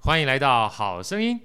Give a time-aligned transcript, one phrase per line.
[0.00, 1.38] 欢迎来到好声音。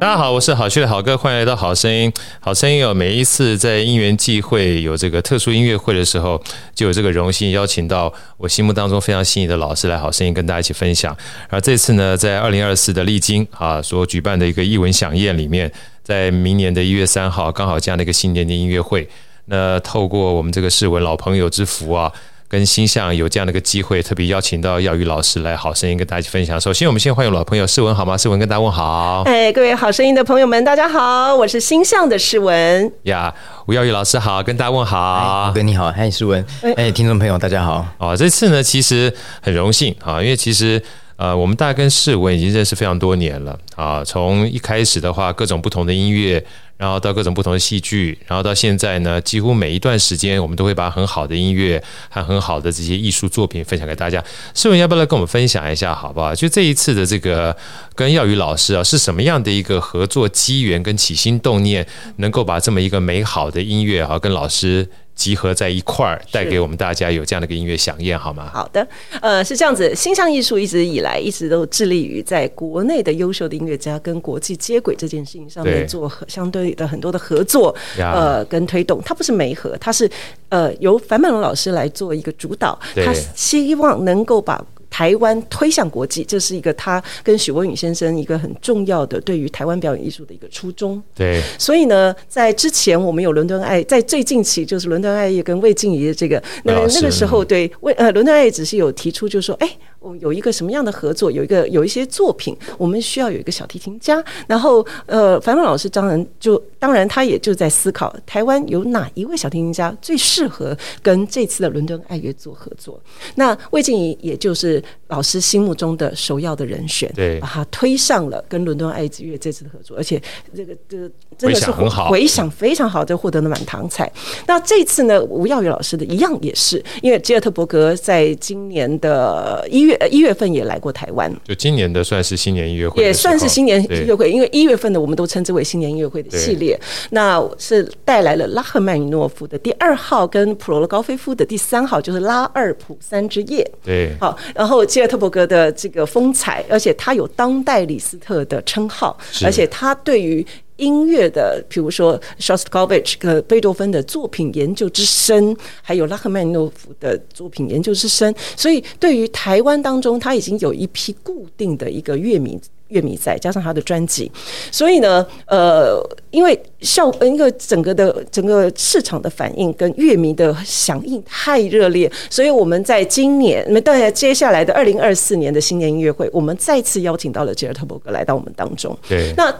[0.00, 2.12] 大家好，我是好趣的好哥，欢迎来到好声音。
[2.40, 6.40] 好声音有每一次在因缘际会有这个特殊音乐会的时候，
[6.74, 11.16] 就有这个荣幸邀请到我心目当中非常心仪的老师来好声音跟大家一起分享。
[11.48, 15.72] 而这次呢，在二零二四的丽晶啊所举办的一个艺文饗宴里面，
[16.04, 19.08] 在明年的一月三号，刚好这样的一个新年的音乐会。
[19.50, 22.12] 那透过我们这个世文老朋友之福啊，
[22.48, 26.60] 跟星象有这样的一个机会，特别邀请到耀宇老师来好声音跟大家一起分享。
[26.60, 28.16] 首先，我们先欢迎老朋友世文好吗？
[28.16, 29.22] 世文跟大家问好。
[29.24, 32.92] 哎，各位好声音的朋友们，大家好，我是星象的世文。
[33.04, 33.34] 呀，
[33.66, 35.50] 吴耀宇老师好，跟大家问好。
[35.54, 36.44] 哥你好，嗨，世文。
[36.76, 37.86] 哎，听众朋友大家好。
[37.96, 40.82] 哦，这次呢，其实很荣幸啊，因为其实。
[41.18, 44.04] 呃，我们大家跟世文已经认识非常多年了啊。
[44.04, 46.40] 从一开始的话，各种不同的音乐，
[46.78, 54.24] 然后到各种不同的戏剧，然后到现在呢，几乎每一段时间，我们都会把很好的音乐和很好的这些艺术作品分享给大家。
[54.54, 56.34] 世文要不要来跟我们分享一下，好不好？
[56.34, 57.54] 就这一次的这个
[57.94, 64.88] 跟耀宇老师啊，是什么样的一个合作机缘跟起心动念，能够把这么一个美好的音乐啊，跟老师。
[65.18, 68.48] 集合在一块儿，带给我们大家有这样的一个音乐响宴，好吗？
[68.54, 68.86] 好的，
[69.20, 69.92] 呃，是这样子。
[69.94, 79.02] 星象艺术一直以来一直都致力于在国内的优秀的音乐家跟国际接轨这件事情上面做相对的很多的合作，呃，跟推动。
[79.04, 80.08] 它不是媒合，它是
[80.48, 84.64] 呃由樊曼龙老师来做一个主导，他希望能够把。
[84.90, 91.02] 台湾推向国际，这是一个他跟许文宇先生一个很重要的对于台湾表演艺术的一个初衷。
[91.14, 99.68] 对，所以呢，在之前我们有伦敦爱，在最近期就是伦敦爱业跟魏静怡的这个，那那个时候对魏呃伦敦爱业只是有提出，就是说，哎。
[100.00, 101.30] 我有一个什么样的合作？
[101.30, 104.24] 有一个有一些作品，我们需要有一个小提琴家。
[104.46, 113.00] 然后，呃，樊曼老师当然就当然他也就在思考，台湾有哪一位小提琴家最适合跟这次的伦敦爱乐做合作？
[113.34, 120.22] 那魏静怡也就是老师心目中的首要的人选，对，把他推上了跟伦敦爱乐这次的合作，而且
[120.54, 121.70] 这个这个真的是
[122.08, 124.10] 回响非常好，就获得了满堂彩。
[124.46, 129.87] 那这次呢，吴耀宇老师的一样也是，因为吉尔特伯格在今年的一月。
[129.88, 136.78] 月一月份也来过台湾，就今年的算是新年音乐会，也算是新年音乐会，因为一月份的我们都称之为新年音乐会的系列，
[137.10, 143.68] 那是带来了拉赫曼尼诺夫的第二号跟普罗高菲夫的第三号，就是拉二普三之夜。
[143.82, 150.46] 对，好，然后吉尔特伯格的这个风采，而且他有当代李斯特的称号，而且他对于。
[150.78, 164.30] 音乐的，比如说 Shostakovich 和贝多芬的作品研究之深，还有拉赫曼诺夫的作品研究之深，所以对于台湾当中，他已经有一批固定的一个乐迷乐迷在，加上他的专辑，
[164.70, 166.00] 所以呢，呃，
[166.30, 179.54] 因为效，一个整个的整个市场的反应跟乐迷的响应太热烈，所以我们在今年，那么当然接下来的二零二四年的新年音乐会，我们再次邀请到了吉尔特伯格来到我们当中，对，那。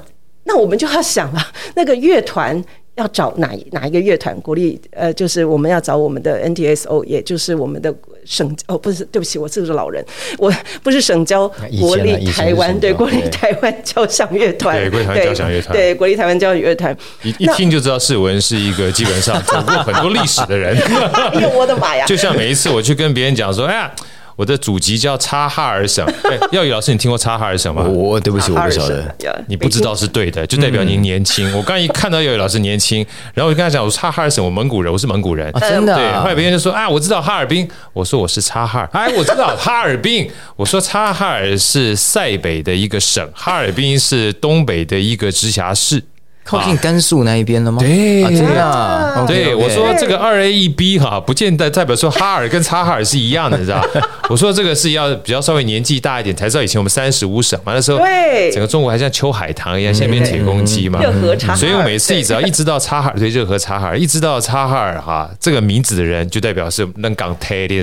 [0.49, 2.65] 那我们就要想了，那个乐团
[2.95, 4.35] 要找哪哪一个乐团？
[4.41, 7.95] 国立呃，就是我们要找我们的 NTSO，也就是我们的
[8.25, 10.03] 省哦，不是，对不起，我是个是老人，
[10.39, 10.51] 我
[10.83, 11.47] 不是省交
[11.79, 20.75] 国立台湾，对，国立台湾交响乐团，对，国立台湾交响乐团，对，国立台湾交响乐团，一一听就知道世文是一个基本上走过很多历史的人。
[21.35, 22.07] 哎呦，我的妈呀！
[22.09, 23.95] 就像每一次我去跟别人讲说，哎呀。
[24.39, 26.07] 我的祖籍叫察哈尔省。
[26.31, 27.83] 哎，耀宇老师，你听过察哈尔省吗？
[27.83, 29.13] 我对不起，我不晓得。
[29.49, 31.53] 你不知道是对的，就代表您年轻。
[31.57, 33.05] 我刚一看到耀宇老师年轻，
[33.35, 35.53] 然后我就跟他讲，我察哈尔省，我蒙古人，我是蒙古人。
[35.55, 35.97] 真的。
[35.97, 37.69] 对，后来别人就说啊，我知道哈尔滨。
[37.93, 38.89] 我说我是察哈尔。
[38.95, 40.31] 哎，我知道哈尔滨。
[40.55, 46.01] 我说察哈尔是塞北的一个省，哈尔滨是东北的一个直辖市。
[46.49, 47.79] 靠近甘肃那一边了吗？
[47.79, 49.25] 对，真的。
[49.27, 53.85] 对，我说这个二 A 一 B 哈，不见得代表说哈尔跟察哈尔是一样的，你知道？
[54.31, 56.63] 我说这个是要比较稍微年纪大一点才知道。
[56.63, 57.99] 以前我们三十五省嘛，那时候
[58.51, 61.03] 整个中国还像秋海棠一样，现在变铁公鸡嘛。
[61.03, 61.55] 热河察。
[61.55, 67.83] 所以我每次只要一知道察哈尔，对，热河察哈尔，一知道察哈尔哈这个名字的人，就代表是能港台的。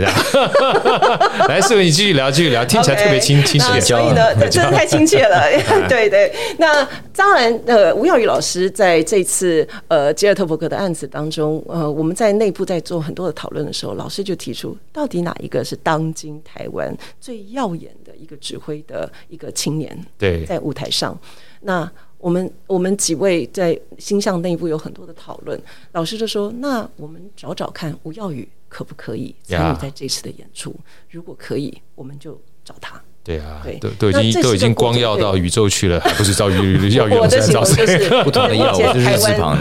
[1.47, 3.79] 来，四位，你继续聊，继续聊，听起来特别亲亲切。
[3.79, 5.43] 所以呢，真的太亲切了。
[5.87, 6.87] 对对，那。
[7.17, 19.97] 当然，呃，吴耀宇老师在这次呃吉尔特伯格的案子当中，呃，我们在内部在做很多的讨论的时候，老师就提出，到底哪一个是当今台湾最耀眼的一个指挥的一个青年？
[20.17, 21.17] 对，在舞台上，
[21.61, 25.61] 那我们我们几位在星象内部有很多的讨论，
[25.91, 30.73] 老师就说，那我们找找看吴耀宇可不可以参与在这次的演出.
[31.09, 33.01] 如果可以，我们就找他。
[33.25, 37.29] 对啊，对，都都已经都已经光耀到宇宙去了， 还不是照耀耀耀眼？
[37.51, 38.71] 照就是不同的耀，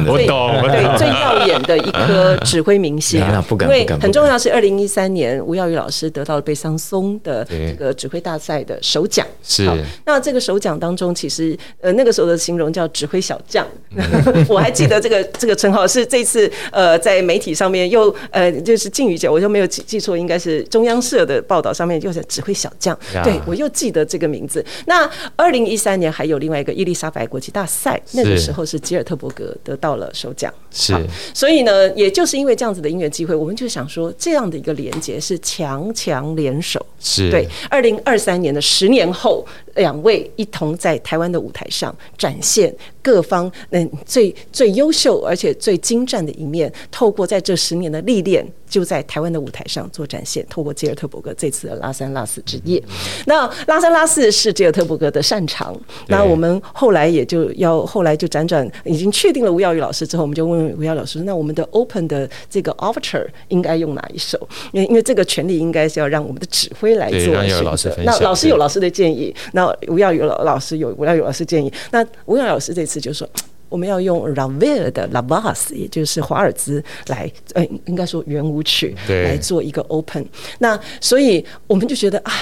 [0.06, 3.19] 我懂，对，最耀眼的一颗指挥明星。
[3.62, 9.26] 因为很重要是二零一三年吴耀宇老师得到了贝桑松的这个指挥大赛的首奖。
[9.43, 9.67] 是，
[10.05, 13.67] 那这个首奖当中，其实呃那个时候的形容叫指挥小将。
[14.46, 22.94] 我还记得这个这个称号是这次呃在媒体上面又呃就是靖宇姐，我就没有记记错，应该是中央社的报道上面又是指挥小将。
[23.22, 23.40] 对。
[23.46, 24.64] 我又记得这个名字。
[24.86, 30.52] 那二零一三年还有另外一个伊丽莎白国际大赛，那个时候是吉尔特伯格得到了首奖。
[30.70, 30.94] 是，
[31.32, 36.84] 所以呢，也就是因为这样子的音乐机会，我们就想说，这样的一个连接是强强联手。
[37.00, 37.46] 是对。
[37.70, 50.44] 二零二三年的十年后，两位一同在台湾的舞台上展现各方嗯最最优秀而且最精湛的一面，透过在这十年的历练，就在台湾的舞台上做展现。
[50.48, 52.82] 透过吉尔特伯格这次的拉三拉四之夜，
[53.26, 55.74] 那拉三拉四是吉尔特伯格的擅长。
[56.08, 64.38] 那我们后来也就要后来就辗转已经确定了吴耀宇老师之后，我们就问吴耀宇老师：那我们的 Open 的这个 Overture 应该用哪一首？
[64.72, 68.02] 因为因为这个权利应该是要让我们的指挥来做选择。
[68.04, 71.72] 那老师有老师的建议，那吴耀宇老老师有吴耀宇老师建议。
[71.90, 73.28] 那吴耀宇老师这次就说。
[73.70, 80.25] 我们要用 Ravel 的 La Valse，也就是华尔兹来，呃，应该说圆舞曲来做一个 Open。
[80.61, 82.32] 那所以我们就觉得啊。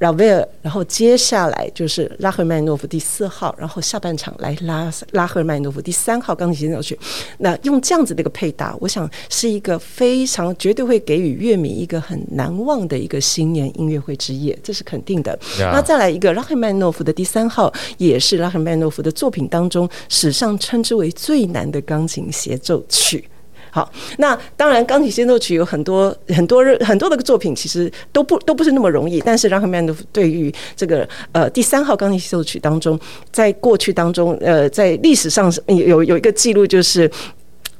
[0.00, 6.98] 拉威尔，然后接下来就是拉赫曼诺夫第四号，然后下半场来拉拉赫曼诺夫第三号钢琴协奏曲。
[7.38, 15.38] 那用这样子的一个配搭，我想是一个非常绝对会给予乐迷一个很难忘的一个新年音乐会之夜，这是肯定的。
[15.58, 23.22] 那再来一个拉赫曼诺夫的第三号，也是拉赫曼诺夫的作品当中史上称之为最难的钢琴协奏曲。
[23.72, 29.20] 好，那当然，钢琴协奏曲有很多很多很多的作品，其实都不都不是那么容易。
[29.20, 32.98] 但是拉赫曼诺夫对于这个呃第三号钢琴协奏曲当中，
[33.30, 37.10] 在过去当中，呃，在历史上有有一个记录，就是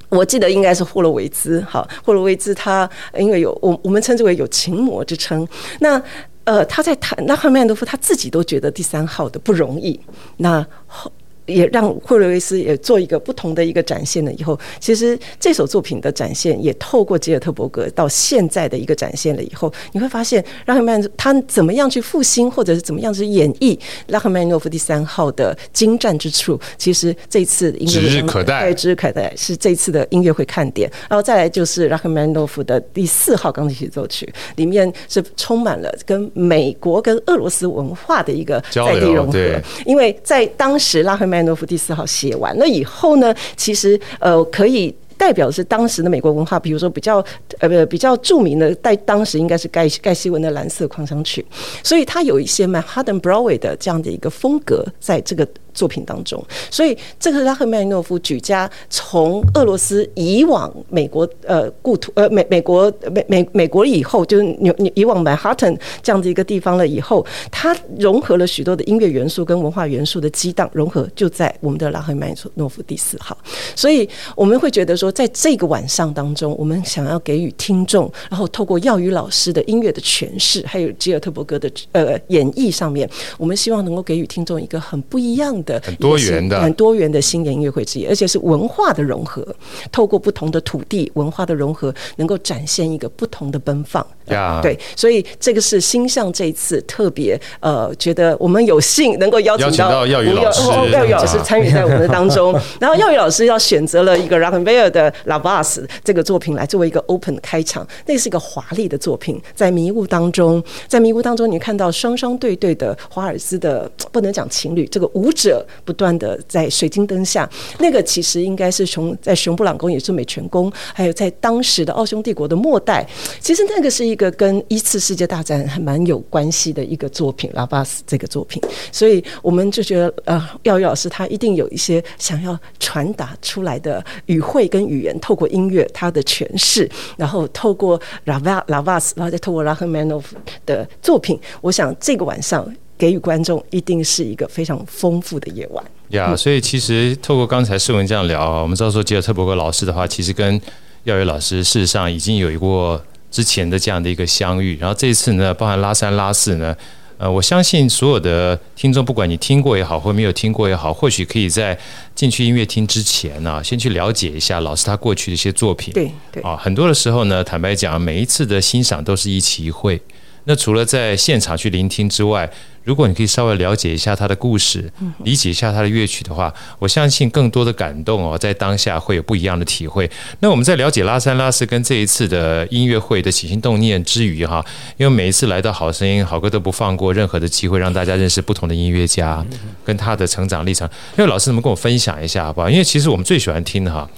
[0.08, 1.60] 我记得应该是霍洛维兹。
[1.68, 2.88] 好，霍洛维兹他
[3.18, 5.46] 因为有我我们称之为有琴魔之称。
[5.80, 6.00] 那
[6.44, 10.00] 呃他在弹拉赫曼诺夫他自己都觉得第三号的不容易。
[10.36, 11.10] 那后。
[11.50, 14.32] 也让霍洛维斯也做一个不同的一个展现了。
[14.34, 19.42] 以后，其实这首作品的展现也透过吉尔特伯格到现在的一个展现了。
[19.42, 26.58] 以后，你会发现拉赫曼他怎么样去复兴，或者是怎么样去演绎拉赫曼诺夫第三号的精湛之处。
[26.78, 30.90] 其实这次音乐会指日可待，指日可待是这次的音乐会看点。
[31.08, 39.38] 然后再来就是拉赫曼诺夫的第四号钢琴协奏曲，里面是充满了跟美国跟俄罗斯文化的一个在地融合。
[39.84, 47.24] 因为在当时拉赫曼诺夫第四号写完了以后呢，其实呃可以代表的是当时的美国文化，比如说比较
[47.58, 51.44] 呃不比较著名的，在当时应该是盖盖希文的蓝色狂想曲，
[51.82, 55.46] 所以它有一些曼哈顿 Broadway 的这样的一个风格在这个。
[55.80, 73.34] 作品当中，所以这个拉赫曼诺夫举家从俄罗斯移往美国呃故土呃美美国美美美国以后，就是纽以往曼哈顿这样的一个地方了以后，它融合了许多的音乐元素跟文化元素的激荡融合，就在我们的拉赫曼诺夫第四号。
[73.74, 74.06] 所以
[74.36, 83.08] 我们会觉得说，在这个晚上当中，我们想要给予听众，然后透过耀宇老师的音乐的诠释，还有吉尔特伯格的呃演绎上面，
[83.38, 85.69] 我们希望能够给予听众一个很不一样的。
[85.80, 89.46] 很多元的、很多元的新年音乐会之一，而且是文化的融合，
[89.92, 94.04] 透过不同的土地文化的融合，能够展现一个不同的奔放。
[94.26, 94.62] Yeah.
[94.62, 100.62] 对，所以这个是星象这一次特别呃，觉得我们有幸能够邀请到耀宇老师，
[100.92, 102.56] 耀宇老师参与在我们的当中。
[102.78, 115.49] 然后耀宇老师要选择了一个 Ravel 的 La Valse 这个作品来作为一个 Open 开场，那是一个华丽的作品，在迷雾当中，在迷雾当中，你看到双双对对的华尔兹的不能讲情侣，这个舞者
[115.84, 123.06] 不断的在水晶灯下，那个其实应该是从在熊布朗宫也是美泉宫，还有在当时的奥匈帝国的末代，
[123.38, 124.30] 其实那个是一个。
[124.40, 136.88] 跟一次世界大战还蛮有关系的一个作品，拉巴斯这个作品，所以我们就觉得，呃，耀宇老师他一定有一些想要传达出来的语汇跟语言，透过音乐他的诠释，
[137.18, 142.66] 然后透过拉巴拉巴斯，然后再透过拉赫曼诺夫的作品，我想这个晚上。
[143.00, 145.82] 给予观众一定是一个非常丰富的夜晚。
[146.10, 150.60] 呀，所以其实透过刚才世文这样聊啊，我们知道说吉尔特伯格老师的话，其实跟
[151.04, 156.76] 耀宇老师事实上已经有过之前的这样的一个相遇，然后这一次呢，包含拉三拉四呢。
[157.16, 161.78] 呃，我相信所有的听众，不管你听过也好，或没有听过也好，或许可以在
[162.14, 165.92] 进去音乐厅之前呢、啊，先去了解一下老师他过去的一些作品。
[165.92, 170.00] 对对啊，很多的时候呢，坦白讲，每一次的欣赏都是一期一会。
[170.44, 172.50] 那除了在现场去聆听之外，
[172.82, 174.90] 如果你可以稍微了解一下他的故事，
[175.24, 180.10] 理解一下他的乐曲的话，我相信更多的感动哦，在当下会有不一样的体会。
[180.40, 184.64] 那我们在了解拉三拉四跟这一次的音乐会的起心动念之余哈，
[184.96, 189.44] 因为每一次来到好声音，好歌都不放过任何的机会，让大家认识不同的音乐家
[189.84, 190.88] 跟他的成长历程。
[191.18, 192.70] 因为老师能不能跟我分享一下好不好？
[192.70, 194.08] 因为其实我们最喜欢听的哈。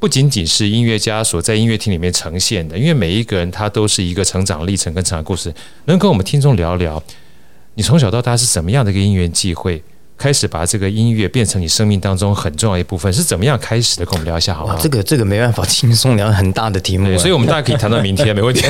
[0.00, 5.52] 不仅仅是音乐家所在音乐厅里面呈现的，因为每一个人他都是一个成长历程跟成长故事。
[5.86, 7.02] 能跟我们听众聊聊，
[7.74, 9.82] 你从小到大是怎么样的一个因缘际会，
[10.16, 14.06] 开始把这个音乐变成你生命当中很重要一部分，是怎么样开始的？
[14.06, 14.78] 跟我们聊一下好吗？
[14.80, 18.64] 这个这个没办法轻松聊很大的题目，所以我们大家可以谈到明天没问题。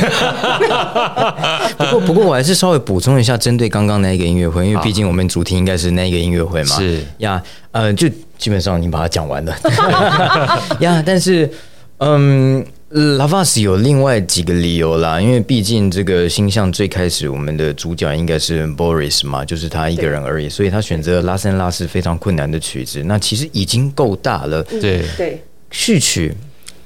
[1.76, 6.76] 不过不过我还是稍微补充一下，针对刚刚那一个音乐会，因为毕竟我们主题应该是那一个音乐会嘛。
[6.76, 7.42] 是呀，
[7.72, 8.08] 呃，就。
[8.38, 9.52] 基本上你把它讲完了
[10.80, 11.50] 呀，yeah, 但是
[11.98, 24.62] 嗯，Lavas 有另外几个理由啦，因为毕竟这个星象最开始我们的主角应该是 Boris 嘛，就是他一个人而已，所以他选择拉三拉四非常困难的曲子，那其实已经够大了。
[24.62, 25.02] 对。
[25.16, 26.34] 对，序曲。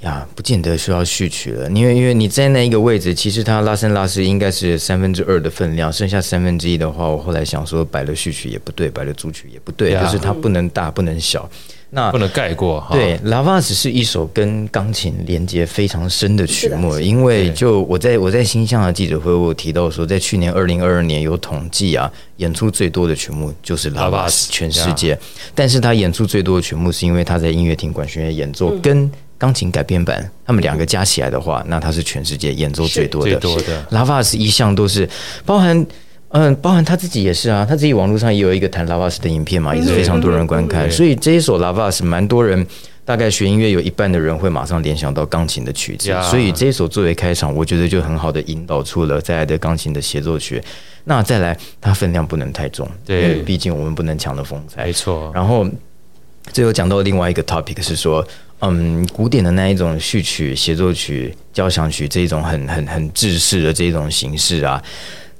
[0.02, 11.48] 呀，不见得需要序曲了，因为因为你在那一个位置，其实它拉伸拉四应该是三分之二的分量，剩下三分之一的话，我后来想说摆了序曲也不对，摆了主曲也不对，就是它不能大不能小，
[11.90, 12.84] 那不能盖过。
[12.90, 25.16] 对，Lavas 是一首跟钢琴连接非常深的曲目，因为就我在我在新象的记者会，我有提到说，在去年二零二二年有统计啊，演出最多的曲目就是 Lavas 全世界，
[25.54, 29.08] 但是他演出最多的曲目是因为他在音乐厅管弦乐演奏跟。
[29.42, 33.32] 钢琴改编版，他们两个加起来的话，那他是全世界演奏最多的。
[33.32, 33.84] 最多的。
[33.90, 35.08] Lavas 一向都是
[35.44, 35.76] 包含，
[36.28, 40.88] 嗯、呃，包含他自己也是啊，他自己网络上也有一个弹 Lavas 的影片嘛，也是非常多人观看。
[40.88, 42.64] 所以这一首 Lavas 蛮多人，
[43.04, 46.12] 大概学音乐有一半的人会马上联想到钢琴的曲子。
[46.30, 50.62] 所以这一首作为开场，我觉得就很好的引导出了再来的钢琴的协奏曲。
[51.02, 54.84] 那再来，它分量不能太重，对，毕竟我们不能抢了风采。
[54.84, 55.32] 没错。
[55.34, 55.66] 然后
[56.52, 58.24] 最后讲到另外一个 topic 是说。
[58.64, 64.80] 嗯，古典的那一种序曲、协奏曲、交响曲这一种很很很制式的这种形式啊，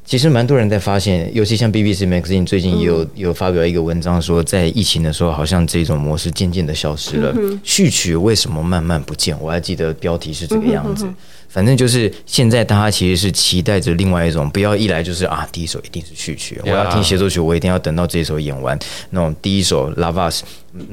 [0.05, 7.33] 其实蛮多人在发现，尤其像 BBC Magazine 最近也有有发表一个文章说，在疫情的时候，好像这种模式渐渐的消失了。
[7.63, 9.37] 序曲为什么慢慢不见？
[9.41, 11.07] 我还记得标题是这个样子。
[11.53, 18.79] 反正就是现在，大家其实是期待着另外一种，不要一来就是啊，第一首一定是序曲，我要听协奏曲，我一定要等到这一首演完。
[19.11, 20.41] 那种第一首 Lavas，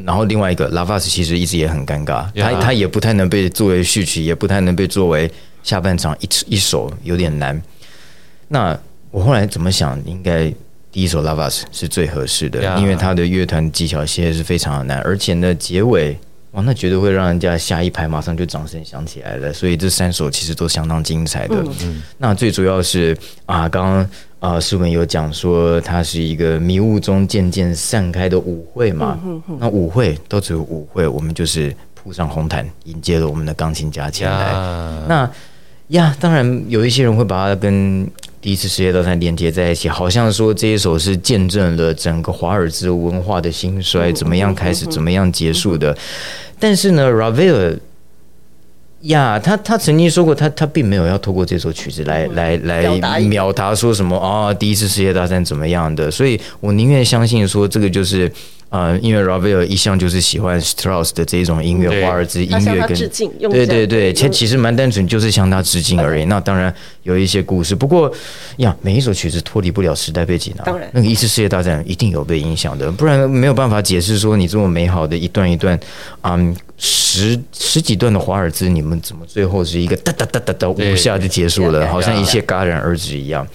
[0.03, 5.31] 然后另外一个 Lavas 其实一直也很尴尬，他他也不太能被作为序曲，也不太能被作为
[5.63, 7.59] 下半场一一首，有点难。
[8.49, 8.77] 那
[9.11, 10.53] 我后来怎么想，应该
[10.91, 16.19] 第一首 Lavas 是最合适的，因为他的乐团技巧现在是非常的难，而且呢，结尾。
[16.51, 19.53] 哇，那绝对会让人家下一排马上就掌声响起来了。
[19.53, 21.55] 所以这三首其实都相当精彩的。
[21.83, 23.15] 嗯、那最主要是
[23.45, 29.19] 啊，刚刚啊，诗文有讲说，它是一个迷雾中渐渐散开的舞会嘛。
[29.23, 34.51] 嗯、那舞会都只有舞会，我们就是铺上红毯，迎接了我们的钢琴家前来。
[35.07, 35.29] 那
[35.89, 38.09] 呀，当然有一些人会把它跟
[38.41, 45.97] 第一次世界大战连接在一起，好像说这一首是见证了整个华尔兹文化的兴衰，怎么样开始，怎么样结束的。
[46.57, 47.77] 但是呢，Ravel
[49.01, 52.81] 呀，他他曾经说过他，他他并没有要透过这首曲子来来来
[53.29, 58.31] 表达说什么啊，第一次世界大战怎么样的，所以我宁愿相信说这个就是。
[58.69, 62.95] 啊、呃，因为 Ravel 一向就是喜欢 Strauss 的这种音乐，华尔兹音乐跟
[63.49, 66.25] 对对对，其其实蛮单纯，就是向他致敬而已。
[66.25, 68.13] 那当然有一些故事，不过
[68.57, 70.61] 呀，每一首曲子脱离不了时代背景啊。
[70.65, 75.79] 当然，那个一次世界大战一定有被影响的，不然没有办法解释说你这么美好的一段一段，
[76.21, 83.47] 嗯，十十几段的华尔兹，你们怎么最后是一个哒哒哒哒哒五下就结束了，好像一切戛然而止一样。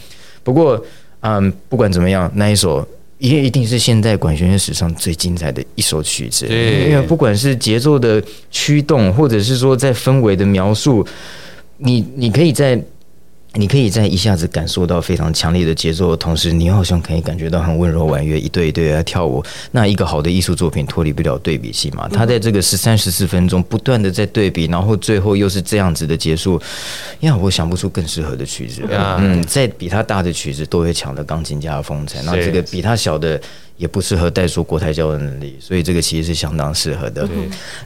[0.43, 0.81] 不过，
[1.21, 2.87] 嗯，不管怎么样，那一首。
[3.19, 11.07] 也一定是现代管弦乐史上最精彩的一首曲子，因为不管是节奏的驱动，或者是说在氛围的描述，
[11.79, 12.79] 你你可以在
[13.57, 19.43] 你可以在一下子感受到非常强烈的节奏的同时，你好像可以感觉到很温柔婉约，一对一对在跳舞。
[19.71, 22.09] 那一个好的艺术作品脱离不了对比性嘛？
[22.09, 26.61] 他在这个十三十四分钟不断的在对比，然后最后又是这样子的结束。
[27.21, 28.83] 呀，我想不出更适合的曲子。
[28.91, 32.21] 嗯，在比他大的曲子都会抢了钢琴家的风采。
[32.23, 33.41] 那这个比他小的。
[33.77, 37.29] 也不适合带出国台交的能力，所以这个其实是相当适合的。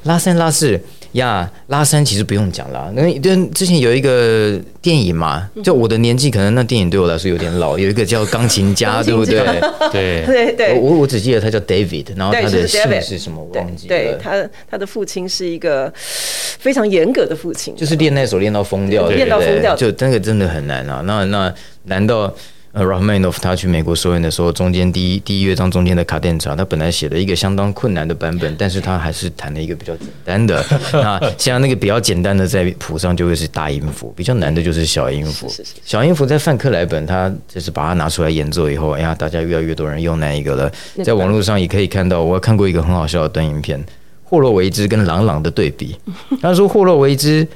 [0.02, 0.78] 拉三拉四
[1.12, 3.18] 呀，拉三其实不用讲了，那为
[3.54, 9.38] 之前有一个电影嘛，就我的年纪可能那电影对我来说有点老，有一个叫钢琴家，对不对？
[9.90, 13.88] 对对对，我我只记得他叫 David，然后他的姓是什么我忘记了。
[13.88, 21.00] 对他他的父亲是一个非常严格的父亲，就是练那首练到疯掉，练到疯掉，就那个真的很难啊。
[21.06, 21.54] 那那
[21.84, 22.32] 难道？
[22.72, 30.62] 呃，Rachmaninoff 他去美国首演的时候，中间第一第一乐章中间的卡电查，他本来写了一个相当困难的版本，但是他还是弹了一个比较简单的。
[30.92, 35.50] 那像那个比较简单的，在谱上就会是大音符，比较难的就是小音符。
[35.82, 40.70] 小音符在范克莱本，他就是把它拿出来演奏以后，哎呀，大家越来越多人用那一个了。
[41.02, 43.82] 在网络上也可以看到，我看过一个很好笑的短影片，
[44.22, 45.96] 霍洛维兹跟郎朗的对比。
[46.42, 47.46] 他说霍洛维兹。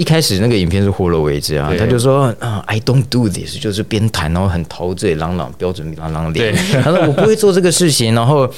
[0.00, 6.54] 一开始那个影片是霍洛维兹啊，他就说啊，I don't do this，就是边弹然后很陶醉，朗朗标准朗朗脸。
[6.82, 8.50] 他说我不会做这个事情，然后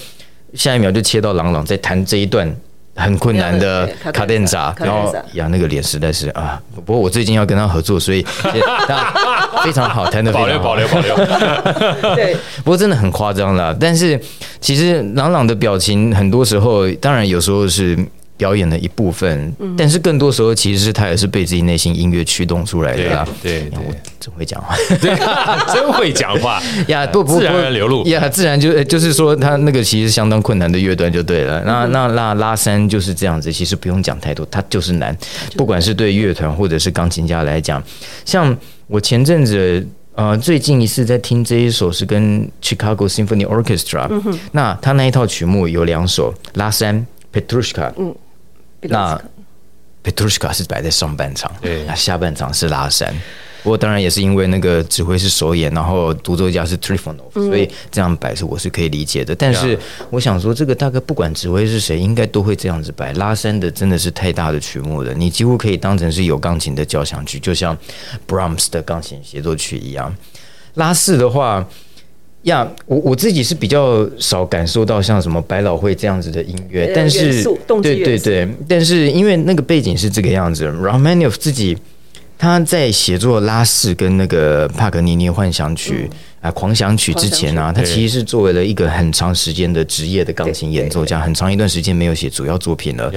[0.54, 2.48] 下一秒就切到朗朗在弹这一段
[2.94, 8.22] 很困难的卡电扎，然后呀那个脸实在是啊，不过我最近要跟他合作，所以
[8.86, 9.12] 他
[9.64, 11.26] 非常好，弹的非常好，保留保留保留。
[12.14, 14.16] 对，不过真的很夸张了，但是
[14.60, 17.98] 其实朗朗的表情很多时候，当然有时候是。
[18.42, 23.24] 表演的一部分，但是更多时候其实是他也是被自己内心音乐驱动出来的啦。
[23.40, 25.14] 对，对，我真会讲话，对，
[25.72, 27.06] 真会讲话 呀！
[27.06, 31.62] 不不，自然流露呀，自然就就是说他那个其实相当困难的乐段就对了。
[31.64, 35.16] 那那那拉三就是这样子，其实不用讲太多，它就是难。
[35.56, 37.80] 不管是对乐团或者是钢琴家来讲，
[38.24, 38.58] 像
[38.88, 44.10] 我前阵子呃最近一次在听这一首是跟 Chicago Symphony Orchestra，
[44.50, 48.12] 那他那一套曲目有两首拉三 Petrushka，嗯。
[48.82, 49.20] 那
[50.04, 53.14] Petrushka 是摆在上半场，对，那下半场是拉三。
[53.62, 59.32] 不过当然也是因为那个指挥是首演，然后独奏家是 Trifonov，所以这样摆是我是可以理解的。
[59.36, 59.78] 但是
[60.10, 63.12] 我想说，这个大概不管指挥是谁，应该都会这样子摆。
[63.12, 67.78] 拉三的真的是太大的曲目了，你几乎可以当成是有钢琴的交响曲，就像
[68.26, 70.12] Brahms 的钢琴协奏曲一样。
[70.74, 71.64] 拉四的话。
[72.42, 77.42] 呀，我我自己是比较少感受到像什么百老汇这样子的音乐，但是
[77.82, 81.78] 对对对，但是因为那个背景是这个样子，Rachmaninoff 自己
[82.36, 93.12] 他在写作拉四跟那个帕格尼尼幻想曲啊狂想曲之前呢，他其实是作为了一个很长时间的职业的钢琴演奏家，很长一段时间没有写主要作品了。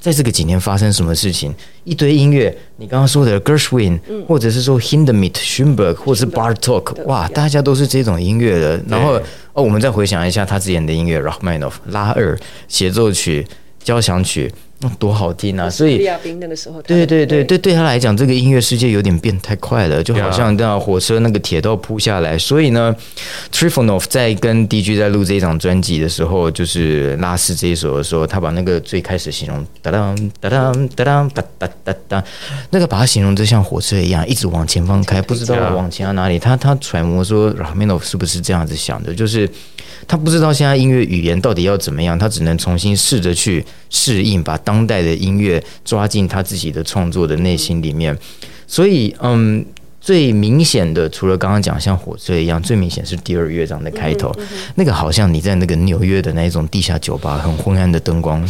[0.00, 1.54] 在这个几年发生什么事情？
[1.84, 8.80] 一堆音乐，你刚刚说的 Gershwin，或者是说 Hindemith、Schoenberg，或者是 Bartok，哇，大家都是这种音乐的。
[8.88, 9.20] 然后
[9.52, 13.46] 哦，我们再回想一下他之前的音乐，Rachmaninoff 拉二协奏曲、
[13.82, 14.52] 交响曲。
[14.98, 15.68] 多好听啊！
[15.68, 15.98] 所以，
[16.86, 22.38] 对对对对，对他来讲，这个音乐世界有点变太快了，就好像那火车那个铁道铺下来。
[22.38, 22.94] 所以呢
[23.52, 32.24] ，Trifonov 在跟 DG 在录这一张专辑的时候，就是拉斯这一首的时候，他把那个最开始形容哒当哒当哒当哒哒哒哒，
[32.70, 36.38] 那个把它形容就像火车一样，一直往前方开，不知道往前到哪里。
[36.38, 39.12] 他他揣摩说，Rachmaninoff 是不是这样子想的？
[39.12, 39.50] 就是。
[40.08, 48.16] 他不知道现在音乐语言到底要怎么样，他只能重新试着去适应，把当代的音乐抓进他自己的创作的内心里面。
[48.66, 49.62] 所以，嗯，
[50.00, 54.34] 最明显的，除了刚刚讲像火车一样，最明显是第二乐章的开头，
[54.76, 58.48] 那个好像你在那个纽约的那一种地下酒吧，很昏暗的灯光，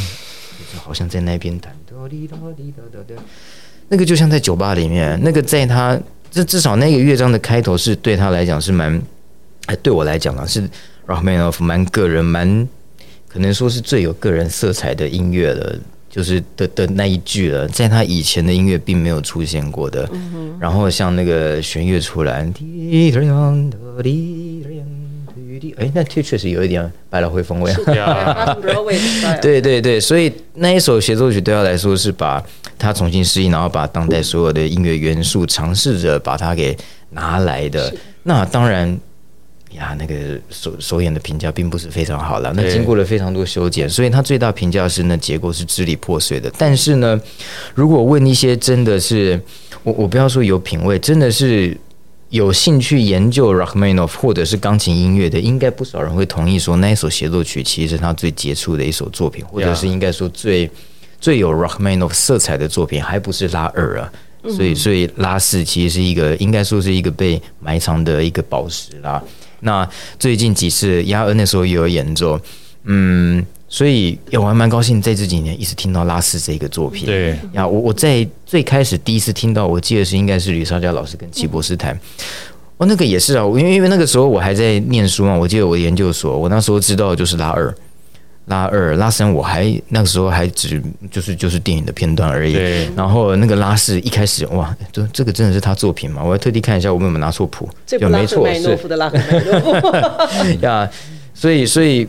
[0.77, 1.75] 好像在那边弹，
[3.89, 5.99] 那个就像在酒吧里面，那个在他
[6.31, 9.03] 这至少那个乐章的开头是对他来讲是蛮，
[9.67, 10.63] 哎，对我来讲呢是。
[11.09, 12.69] Rachmaninoff 蛮个人，蛮
[13.29, 15.75] 可能说是最有个人色彩的音乐了，
[16.11, 20.07] 就是的的那一句了，在他以前的音乐并没有出现过的。
[20.61, 22.47] 然后像那个弦乐出来，
[25.79, 27.73] 哎，那确确实有一点百老汇风味。
[29.41, 32.45] 对对对，所以那一首协奏曲对他来说是把
[32.79, 36.77] 他重新适应，然后把当代所有的音乐元素尝试着把它给
[37.13, 37.91] 拿来的。
[38.25, 39.01] 那当然。
[39.73, 42.53] 呀，那个首首演的评价并不是非常好了。
[42.57, 46.51] 那经过了非常多修剪，所以他最大评价是那结构是支离破碎的。
[46.57, 47.21] 但是呢，
[47.75, 49.41] 如果问一些真的是
[49.83, 51.77] 我，我不要说有品味，真的是
[52.31, 60.71] 有兴趣研究 Rachmaninoff 或者是钢琴音乐的，应该不少人会同意说，那一首协奏曲其实是他最杰出的一首作品，或者是应该说最
[61.21, 64.13] 最有 Rachmaninoff 色彩的作品，还不是拉二啊。
[64.57, 69.23] 所以所以拉四其实是一个应该说是一个被埋藏的一个宝石啦。
[69.61, 72.41] 那最近几次亚恩那时候也有演奏，
[72.85, 77.07] 嗯，所以我还蛮高兴在这几年一直听到拉斯这个作品。
[77.07, 81.99] 对呀，我我在最开始第一次听到，我记得是应该是吕绍佳老师跟齐博士谈。
[82.77, 87.75] 哦，那个也是啊，因为因为那个时候我还在念书嘛，我记得我研究所，我那时候知道的就是拉二。
[88.49, 92.55] 拉二拉三，我还那个时候还只就是就是电影的片段而已。
[92.97, 96.23] 然后那个拉四一开始哇，这这个真的是他作品吗？
[96.25, 97.69] 我要特地看一下我们有没有拿错谱。
[97.87, 100.61] 这不拉赫麦诺夫的拉赫麦诺夫。
[100.65, 100.91] 呀，
[101.35, 102.09] 所以所以，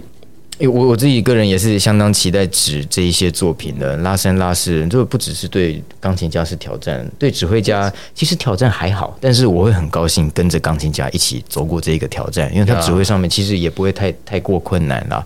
[0.59, 3.95] 我我自己个人也是相当期待指这一些作品的。
[3.97, 15.25] 拉三拉四，就不只是对钢琴家是挑战，对指挥家其实挑战还好，但是我会很高兴跟着钢琴家一起走过这个挑战，因为他指挥上面其实也不会太太过困难了。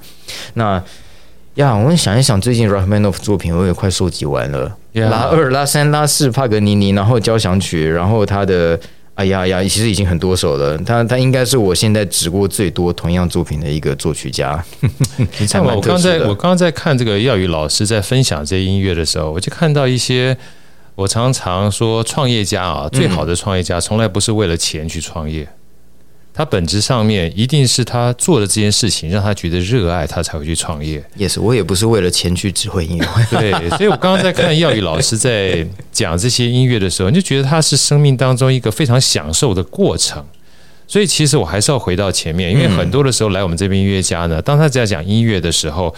[0.55, 0.83] 那。
[1.55, 8.79] 呀我想一想，最近 Rachmaninoff 作品我也快收集完了.拉二、拉三、拉四，帕格尼尼，然后交响曲，然后他的，
[9.13, 10.75] 哎呀呀，其实已经很多首了。
[10.79, 14.63] 他他应该是我现在指过最多同样作品的一个作曲家。
[14.81, 20.35] 你看嘛，我刚在我刚刚在看这个耀宇老师在分享这些音乐的时候，我就看到一些，
[20.95, 25.47] 我常常说创业家啊，最好的创业家从来不是为了钱去创业。
[26.33, 31.03] 他本质上面一定是他做的这件事情让他觉得热爱，他才会去创业。
[31.15, 33.23] 也是，我也不是为了钱去指挥音乐会。
[33.29, 40.25] 对， 所以我刚刚在看耀宇老师在讲这些音乐的时候，你就觉得他是生命当中一个非常享受的过程。
[40.87, 45.93] 所以其实我还是要回到前面，因为很多的时候来我们这边音乐家呢，当他在讲音乐的时候。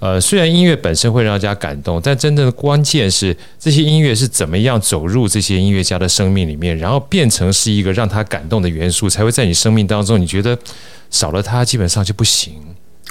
[0.00, 10.58] 呃，虽然音乐本身会让大家感动，但真正的关键是这些音乐是怎么样走入这些音乐家的生命里面，然后变成是一个让他感动的元素，才会在你生命当中，你觉得
[11.10, 12.54] 少了它基本上就不行。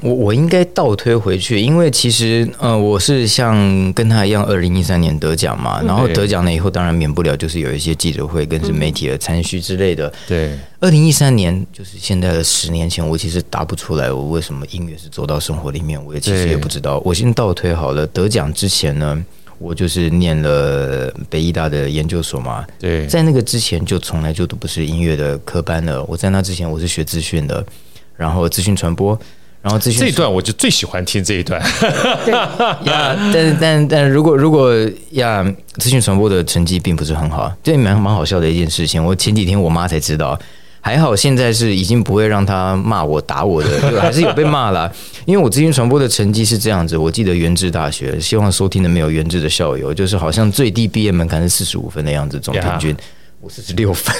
[0.01, 10.11] 我我应该倒推回去，因为其实呃，我是像跟他一样，二零一三年得奖嘛，然后得奖了以后，当然免不了就是有一些记者会跟是媒体的参与之类的。
[10.25, 17.01] 对，二零一三年就是现在的十年前，我其实答不出来，我为什么音乐是走到生活里面，我也其实也不知道。
[17.03, 19.21] 我先倒推好了，得奖之前呢，
[19.57, 22.65] 我就是念了北医大的研究所嘛。
[22.79, 26.01] 对，在那个之前就从来就都不是音乐的科班了。
[26.05, 27.65] 我在那之前我是学资讯的，
[28.15, 29.19] 然后资讯传播。
[29.61, 31.61] 然后这这一段我就最喜欢听这一段，
[32.85, 34.73] 呀，但但但如果如果
[35.11, 35.45] 呀，
[35.77, 39.03] 资讯传播的成绩并不是很好，这蛮蛮好笑的一件事情。
[39.03, 40.39] 我前几天我妈才知道，
[40.79, 43.69] 还好现在是已经不会让她骂我打我的，
[43.99, 44.89] 还是有被骂了。
[45.25, 52.95] 因为我资讯传播的成绩是这样子，我记得原治大学，希望收听的没有原治的校友，就是好像最低毕业门槛是四十五分的样子，总平均。
[53.41, 54.13] 我四十六分，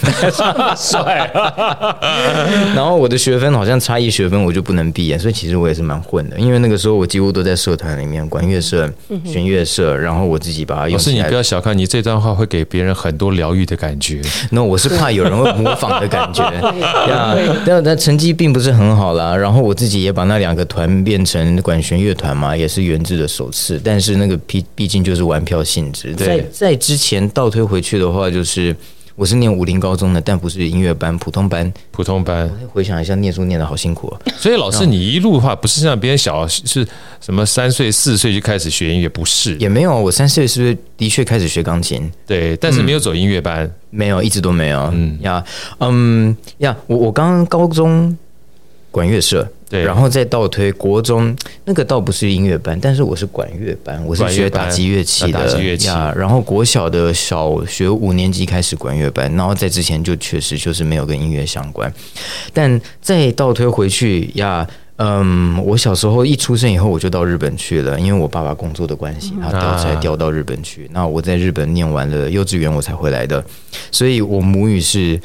[0.77, 1.29] 帅。
[2.73, 6.39] 然后我的学分好像差一学分我就不能毕业，所以其实我也是蛮混的。
[6.39, 8.89] 因为那个时候我几乎都在社团里面，管乐社、
[9.25, 10.87] 弦乐社，然后我自己把。
[10.87, 14.21] 老师，你不要小看你这段话会给别人很多疗愈的感觉。
[14.51, 16.41] 那我是怕有人会模仿的感觉
[17.09, 17.35] 呀。
[17.67, 19.35] 但但成绩并不是很好啦。
[19.35, 23.81] 然后我自己也把那两个团变成管弦乐团嘛，也是元智的首次。
[23.83, 26.15] 但是那个毕毕竟就是玩票性质。
[26.15, 28.73] 在在之前倒推回去的话，就是。
[29.19, 31.69] 我是念武陵高中的，但不是音乐班，普通班。
[31.91, 32.49] 普通班。
[32.63, 34.21] 我回想一下，念书念的好辛苦啊。
[34.37, 36.87] 所以老师，你一路的话，不是像别人小，是
[37.19, 39.09] 什么三岁四岁就开始学音乐？
[39.09, 39.93] 不是，也没有。
[39.93, 42.09] 我三岁是不是的确开始学钢琴？
[42.25, 44.89] 对，但是没有走音乐班，嗯，没有，一直都没有。
[44.93, 45.43] 嗯呀，
[45.79, 48.17] 嗯呀，我我刚刚高中
[48.89, 49.45] 管乐社。
[49.69, 56.11] 对，然后再倒推国中，那个倒不是音乐班，但是我是管乐班，我是学打击乐器的打击乐器呀。
[56.17, 61.93] 然后国小的小学五年级开始管乐班，然后在之前就确实就是没有跟音乐相关。
[62.51, 70.89] 但再倒推回去呀，嗯，我小时候一出生以后我就到日本去了，因为我爸爸工作的关系，他调才调到日本去。
[70.91, 73.45] 那我在日本念完了幼稚园，我才回来的，
[73.91, 75.19] 所以我母语是。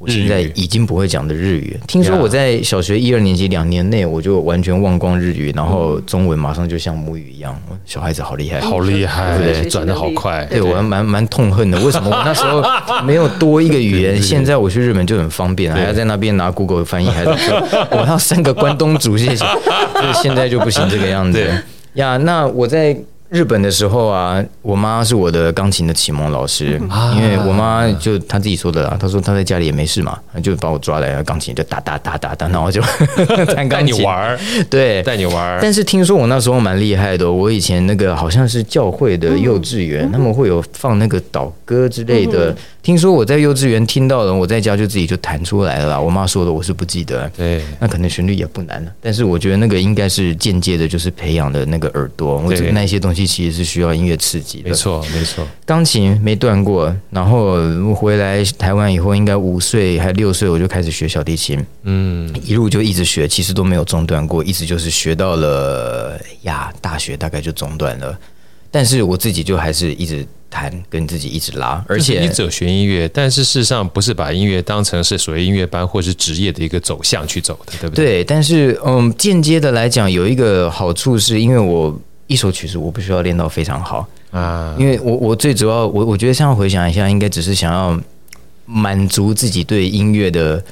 [0.00, 7.54] 我现在已经不会讲的日语，听说我在小学一二年级两年内我就完全忘光日语，然后中文马上就像母语一样。
[7.84, 9.68] 小孩子好厉害，好厉害，对不对？
[9.68, 10.46] 转的好快。
[10.46, 12.64] 对，我还蛮蛮痛恨的，为什么我那时候
[13.04, 14.22] 没有多一个语言？
[14.22, 19.44] 现在我去日本就很方便，还要在那边拿 Google 翻译，还是说 我要三个关东煮，谢谢。
[19.44, 21.46] 就是现在就不行这个样子
[21.92, 22.16] 呀。
[22.16, 22.96] 那我在。
[23.30, 26.80] 日本的时候啊，我妈是我的钢琴的启蒙老师，
[27.16, 32.82] 因为我妈就她自己说的啦，她说她在家里也没事嘛，就把我抓来钢琴就打打打打打，然后就
[33.54, 34.38] 弹钢琴玩儿，
[34.68, 35.60] 对，带你玩儿。
[35.62, 42.54] 但是听说我那时候蛮厉害的，我以前那个好像是教会的幼稚园，他们会有放那个祷歌之类的。
[42.82, 46.00] 听说我在幼稚园听到了，我在家就自己就弹出来了啦。
[46.00, 47.30] 我妈说的，我是不记得。
[47.36, 53.20] 对，那可能旋律也不难了，但是我觉得那个应该是间接的，就是培养的那个耳朵，我觉得那些东西。
[53.20, 54.70] 西其实是需要音乐刺激的。
[54.70, 55.46] 没错，没错。
[55.66, 68.18] 钢琴没断过，然后回来台湾以后，应该五岁还六岁我就开始学小提琴，嗯，一路就一直学，其实都没有中断过，一直就是学到了呀，大学大概就中断了。
[68.70, 78.04] 但是我自己就还是一直弹，跟自己一直拉，而且你只有学音乐，但是事实上不是把音乐当成是所谓音乐班或是职业的一个走向去走的，对不对？
[78.04, 88.00] 对，但是嗯，间接的来讲，有一个好处是因为我一首曲子我不需要练到非常好啊，因为我我最主要我我觉得现在回想一下，应该只是想要
[88.66, 90.62] 满足自己对音乐的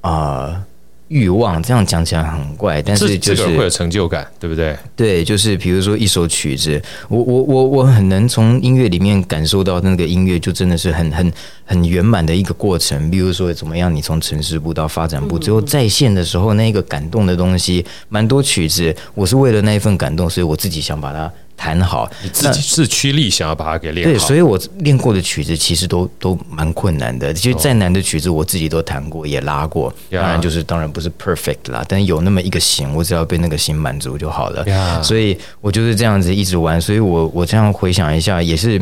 [0.00, 0.10] 啊。
[0.10, 0.65] 呃
[1.08, 4.76] 欲望这样讲起来很怪，但是就是会有成就感，对不对？
[4.96, 11.32] 对，就是比如说一首曲子，我我我我很能从音乐里面感受到那个音乐就真的是很很
[11.64, 13.08] 很圆满的一个过程。
[13.10, 21.32] 比如说怎么样，你从城市部到发展部，最后在线的时候，那个感动的东西，蛮多曲子，我是为了那一份感动，所以我自己想把它。
[21.56, 24.12] 弹好，你自己自驱力想要把它给练好。
[24.12, 27.32] 对，所以我练过的曲子其实都都蛮困难的。
[27.32, 29.92] 其实再难的曲子，我自己都弹过，也拉过。
[30.10, 35.02] 当然就是当然不是 perfect 啦，但有那么一个型，我只要被那个型满足就好了。
[35.02, 36.80] 所以我就是这样子一直玩。
[36.80, 38.80] 所以我我这样回想一下，也是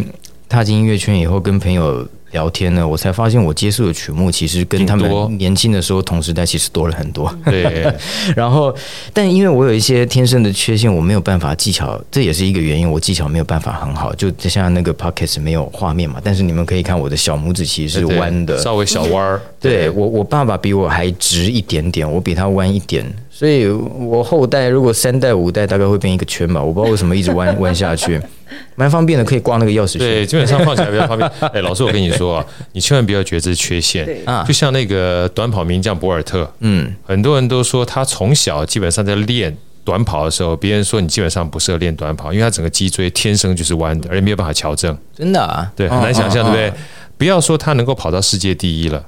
[0.48, 2.06] 踏进音乐圈以后，跟朋友。
[2.34, 7.32] 聊天呢，我才发现我接触的曲目其实跟他们年轻的时候同时代其实多了很多。
[7.46, 7.90] 对，
[8.34, 8.74] 然后，
[9.12, 14.12] 但因为我有一些天生的缺陷，我没有办法技巧，这也是一个原因，我技巧没有办法很好。
[14.16, 19.40] 就像那个 p o c k e t 没有画面嘛，但是你们可以看我的小拇指其实是弯的，稍微小弯儿。
[19.60, 23.06] 对，我，我爸爸比我还直一点点，我比他弯一点。
[23.36, 28.20] 所以，我后代如果三代五代大概会变一个圈吧，我不知道为什么一直弯弯下去，
[28.76, 29.98] 蛮方便的，可以挂那个钥匙圈。
[29.98, 31.28] 对，基本上放起来比较方便。
[31.52, 34.44] 哎，老师，我跟你说啊，你千万不要觉得这是缺陷啊。
[34.46, 44.96] 就像那个短跑名将博尔特，嗯，很多人都说他从小基本上在练短跑的时候，别人说你基本上不适合练短跑，因为他整个脊椎天生就是弯的，而且没有办法矫正。
[45.12, 45.68] 真的啊？
[45.74, 46.72] 对，很难想象，对不对？
[47.18, 49.04] 不要说他能够跑到世界第一了。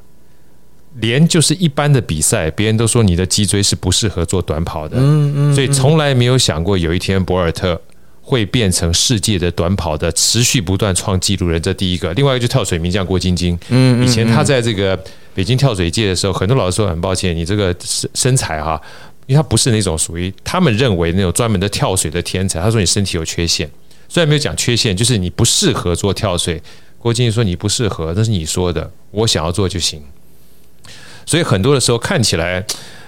[1.01, 7.81] 连就是一般的比赛，别人都说你的脊椎是不适合做短跑的，嗯嗯，所以从来没有想过有一天博尔特
[8.23, 11.61] 会变成世界的短跑的持续不断创纪录人。
[11.61, 14.99] 这第一个，另外一个就跳水名将郭晶晶，嗯，以前他在这个
[15.35, 18.81] 北京跳水界的时候，很多老师说很抱歉，你这个身身材哈，
[19.27, 23.71] 因为他不是那种属于他们认为那种专门的跳水的天才，他说你身体有缺陷，
[24.09, 26.63] 虽然没有讲缺陷，就是你不适合做跳水。
[26.99, 30.03] 郭晶晶说你不适合，那是你说的，我想要做就行。
[31.27, 32.65] 所以很多的时候看起来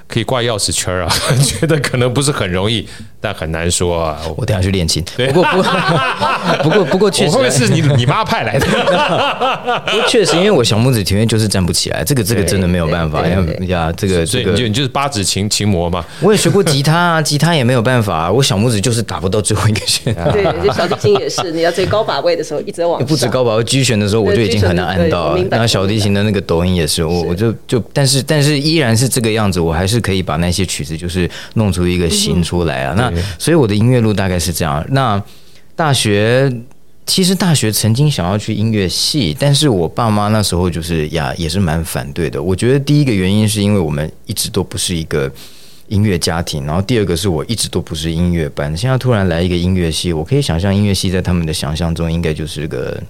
[0.09, 1.09] 可以挂钥匙圈啊，
[1.45, 2.89] 觉得可能不是很容易。
[3.21, 5.05] 但很难说啊，我等下去练琴。
[5.17, 5.65] 不过不过
[6.63, 8.65] 不过不过确实，会不会是你你妈派来的？
[9.91, 16.05] 不过确实，因为我小拇指前面就是站不起来，这个这个真的没有办法呀呀，这个这个就你就是八指琴琴魔嘛。
[16.21, 20.15] 我也学过吉他啊，吉他也没有办法，我小拇指就是打不到最后一个弦。
[20.33, 23.05] 对，就小提琴也是，你要最高把位的时候一直往。
[23.05, 25.37] 不止高把位，G 弦的时候我就已经很难按到。
[25.51, 32.95] 然后小提琴的那个抖音也是，我我就就但是但是依然是这个样子，我还是可以把那些曲子就是弄出一个形出来啊。
[32.97, 34.85] 那所以我的音乐路大概是这样。
[34.91, 35.23] 那
[35.75, 36.53] 大学
[37.07, 42.43] 其实大学曾经想要去音乐系，但是我爸妈那时候就是呀，也是蛮反对的。
[42.43, 45.31] 我觉得第一个原因是因为我们一直都不是一个
[45.87, 48.77] 音乐家庭，然后第二个是我一直都不是音乐班。
[48.77, 53.03] 现在突然来一个音乐系，我可以想象音乐系在他们的想象中应该就是个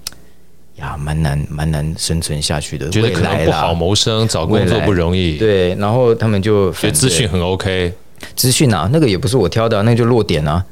[0.78, 5.36] 呀蛮难蛮难生存下去的，觉得可能不好谋生，找工作不容易。
[5.36, 7.92] 对，然后他们就觉得资讯很 OK。
[8.34, 10.64] 资讯啊，那个也不是我挑的，那个就落点啊，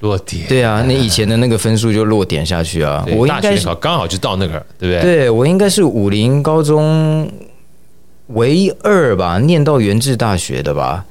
[0.00, 0.46] 落点。
[0.48, 3.04] 对啊，那以前的那个分数就落点下去啊。
[3.16, 5.16] 我应该考刚好就到那个，对不对？
[5.16, 7.30] 对，我应该是武林高中
[8.28, 11.04] 唯二吧，念到原智大学的吧。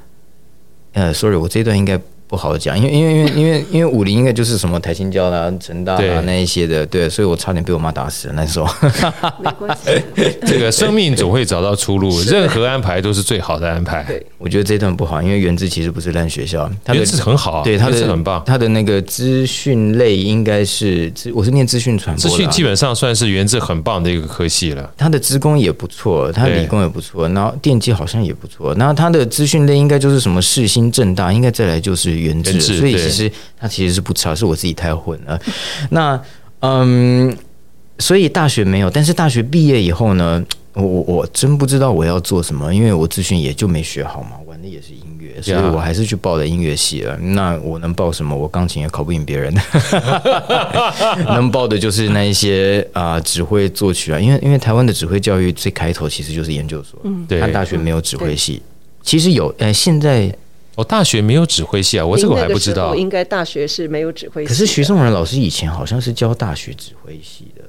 [0.92, 1.98] 呃，sorry，我这段应该。
[2.30, 8.66] 不好讲，因为因为因为因为因为武林应该就是什么台清交啦、 成大啊那一些的，对，所以我差点被我妈打死了那时候。
[9.42, 10.00] 没关系，
[10.46, 14.04] 这个生命总会找到出路，任何安排都是最好的安排。
[14.04, 18.40] 对，我觉得这段不好，因为元智其实不是烂学校，元智很好，对，他是很棒。
[18.46, 24.88] 他的那个资讯类应该是资，我是念资讯传播，资讯基本上算是元智很棒的一个科系了。
[24.96, 28.72] 他的资工也不错，他理工也不错，然后电机好像也不错。
[28.74, 32.92] 然后他的资讯类应该就是什么世新、正大，应该再来就是元智，所以。
[32.92, 35.40] 其实他其实是不差，是我自己太混了。
[35.90, 36.20] 那
[36.60, 37.34] 嗯，
[37.98, 47.16] 所以大学没有，但是大学毕业以后呢，我我我真不知道我要做什么，因为我资讯也就没学好嘛，玩的也是音乐，所以我还是去报了音乐系了。
[47.18, 48.36] 那我能报什么？
[48.36, 49.54] 我钢琴也考不赢别人，
[51.28, 54.20] 能报的就是那一些啊、呃，指挥作曲啊。
[54.20, 58.60] 因为因为台湾的指挥教育最开头其实就是研究所，嗯，对，他大学没有指挥系，
[59.02, 60.34] 其实有，哎，现在。
[60.76, 62.94] 哦，大学没有指挥系啊，我这个我还不知道。
[62.94, 64.48] 应该大学是没有指挥系。
[64.48, 67.64] 可是徐颂仁老师以前好像是教大学指挥系的。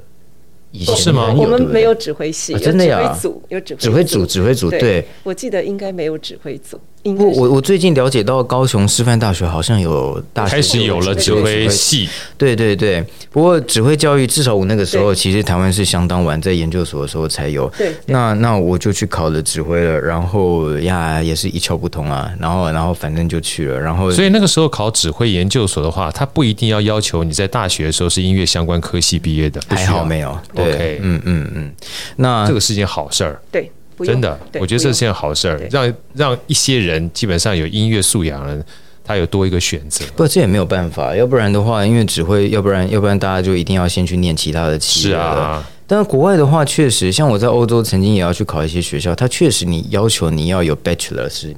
[0.71, 1.33] 以前是吗？
[1.35, 3.19] 我们没有指挥系，真的呀？
[3.49, 4.69] 有指挥组，指挥组，指挥组。
[4.69, 6.79] 对，我记得应该没有指挥组。
[7.03, 12.07] 不，我我最近了解到高雄师范大学好像有大学开始有了指挥系。
[12.37, 17.67] 对对对，不过指挥教育至少我那个时候其实台湾是相当晚，在研究所的时候才有。
[17.77, 17.91] 对。
[18.05, 30.29] 那那我就去考了指挥了，然后呀也是一窍不通啊，然后然后反正就去了，然后所以那个时候考指挥研究所的话，他不一定要要求你在大学的时候是音乐相关科系毕业的，还好没有。
[30.55, 31.71] OK，嗯嗯嗯，
[32.17, 33.41] 那这个是件好事儿。
[33.51, 33.71] 对。
[34.05, 38.65] 真的，我觉得这是件好事儿，让让一些人基本上有音乐素养的人，
[39.03, 40.05] 他有多一个选择。
[40.15, 45.01] 不，这也没有办法，要不然的话，因为只会，要不然，要不然大家就一定要先去念其他的系。
[45.01, 51.55] 是啊，但是国外的话，确实，像我在欧洲曾经也要去考一些学校，它确实你要求你要有 Bachelor 是。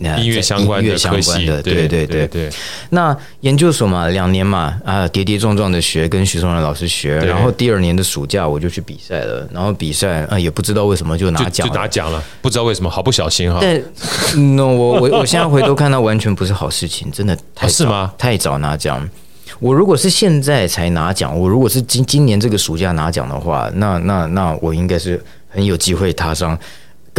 [0.00, 2.50] 音乐相关的相关的对对对对。
[2.90, 7.16] 那研究所嘛，两年嘛，啊，跌跌撞撞的学，跟徐松仁老师学。
[7.18, 9.46] 然后第二年的暑假，我就去比赛了。
[9.52, 13.60] 然后比赛啊，也不知道为什么就拿奖，就拿奖了，不知道为什么，好不小心哈。
[13.60, 13.84] 对，
[14.56, 18.12] 那我我我现在回头看那，完全不是好事情，真的太是吗？
[18.16, 19.08] 太早拿奖。
[19.58, 26.58] 我如果是现在才拿奖，我如果是今今年这个暑假拿奖的话，那那那我应该是很有机会踏上。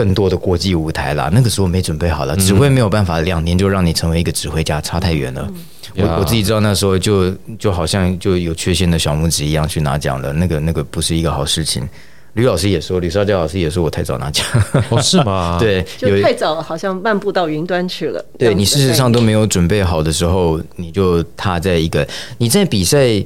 [0.02, 5.48] 更多的国际舞台啦，那个时候没准备好了，指挥没有办法两年就让你成为一个指挥家，差太远了。
[5.96, 11.88] 我我自己知道那时候就就好像就有缺陷的小拇指一样去拿奖了，那个那个不是一个好事情。
[12.34, 14.44] 吕老师也说，吕少杰老师也说我太早拿奖，
[14.90, 15.58] 哦，是吗？
[15.62, 18.26] 对，就太早，好像漫步到云端去了。
[18.40, 22.08] 对，你事实上都没有准备好的时候，你就踏在一个
[22.40, 23.24] 你在比赛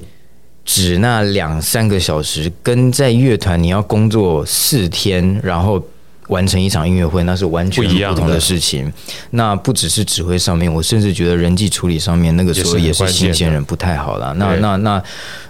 [0.66, 5.82] 只那两三个小时，跟在乐团你要工作四天，然后。
[6.28, 8.92] 完成一场音乐会，那是完全不同的事情。
[9.32, 14.34] 那不只是指挥上面，我甚至觉得人际处理上面，那个时候也是新鲜人不太好了。
[14.36, 15.04] 那那那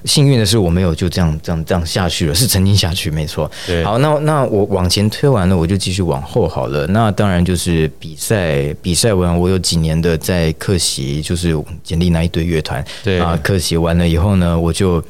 [0.04, 3.50] 幸运的是，我没有就这样这样这样下去了，是曾经下去，没错。
[3.84, 6.86] 好，那那我往前推完了，我就继续往后好了。
[6.88, 12.84] 那当然就是比赛，比赛完我有几年的在客席，就是简历那一堆乐团。
[13.22, 15.04] 啊，客席完了以后呢，我就。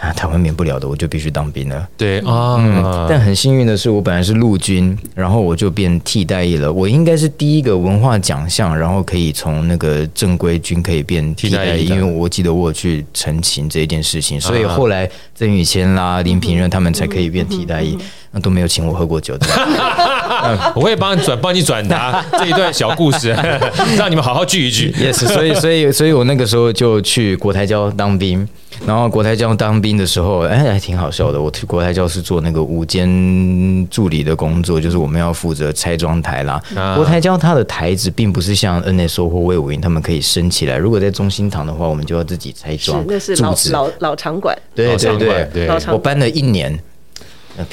[0.00, 1.88] 啊，台湾免不了的，我就必须当兵了。
[1.96, 6.72] 对啊、嗯，但很幸运的是，我本来是陆军，然后我就变替代役了。
[6.72, 17.98] 我应该是第一个文化奖项，然后可以从那个正规军可以变替代役，因为我记得我有去陈情这一件事情，所以后来曾宇谦啦、林平任他们才可以变替代役，
[18.32, 19.46] 那都没有请我喝过酒的。
[20.74, 23.30] 我会帮你转，帮你转达 这一段小故事，
[23.98, 24.92] 让你们好好聚一聚。
[24.92, 28.48] Yes，所以，所以，所以我那个时候就去国台交当兵。
[28.86, 31.40] 然后国台交当兵的时候，哎，还挺好笑的。
[31.42, 33.08] 我去国台交是做那个午间
[33.90, 36.62] 助理的工作，就是我们要负责拆装台啦。
[36.76, 43.04] 啊、国台交它的台子并不是像 NSO 或魏武营他们可以升起来，如果在中心堂的话，我们就要自己拆装。
[43.06, 44.56] 那是老老老场馆。
[44.74, 46.78] 对对对对，我搬了一年。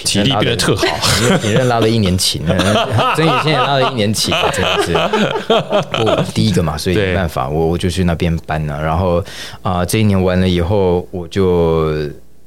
[0.03, 0.85] 体力变得特好，
[1.41, 2.41] 别人拉了一年琴，
[3.15, 4.93] 曾宇现在拉了一年琴，真的是
[6.03, 8.81] 我第一个嘛，所以没办法，我我就去那边搬了。
[8.81, 9.19] 然后
[9.61, 11.93] 啊、呃，这一年完了以后，我就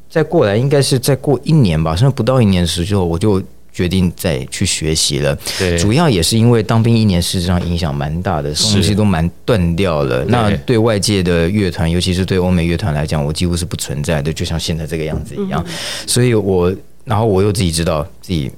[0.09, 5.37] 再过来，应该是再过一年吧，甚至不到一年的时候，我就决定再去学习了。
[5.59, 10.25] 对，主要也是因为当兵一年，事实上影响蛮大的，东西都蛮断掉了。
[10.27, 15.65] 那对外界的乐团，尤其是对欧美乐团来讲，我几乎是不存在的，就像现在这个样子一样。
[16.07, 16.71] 所以我。
[17.11, 18.49] 然后我又自己知道自己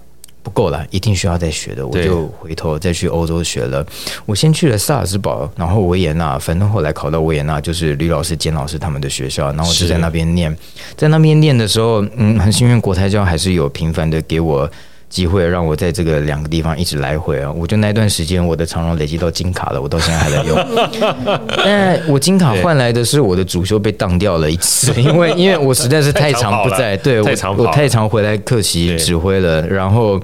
[0.42, 3.82] 不够了，一定需要再学的，我就回头再去欧洲学了。
[4.26, 10.54] 我先去了萨尔茨堡，然后维也纳，反正后来考到维也纳，就是吕老师、简老师他们的学校，然后我就在那边念。
[10.96, 14.70] 在那边念的时候，嗯，很幸运，国台教还是有频繁的给我。
[15.12, 17.52] 机会让我在这个两个地方一直来回啊！
[17.52, 21.46] 我就那段时间，我的长荣累积到金卡了，我到现在还在用。
[21.62, 29.60] 但 我金卡换来的是我的主修被当掉了一次， 因为因为我实在是太常不在，对我我太常回来客席指挥了。
[29.68, 30.18] 然后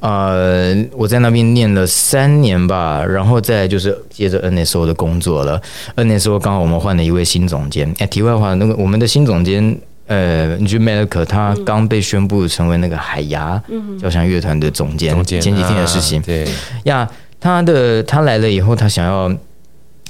[0.00, 5.58] 呃，我在那边念了三年吧，然后再就是接着 NSO 的工作了。
[5.96, 7.94] NSO 刚好我们换了一位新总监。
[7.98, 9.78] 哎，题外话，那个我们的新总监。
[10.08, 13.62] 呃，你觉得 Melk 他刚被宣布成为那个海牙
[14.00, 16.20] 交响乐团的总监，前几天的事情。
[16.22, 16.48] 对
[16.84, 17.06] 呀，
[17.38, 19.30] 他的他来了以后，他想要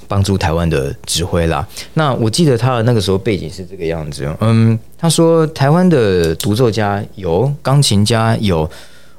[0.06, 1.66] 帮助台湾的指挥啦。
[1.94, 4.32] 那我记得他的那个时候背景是这个样子。
[4.38, 8.70] 嗯，他说台湾的独奏家有钢琴家有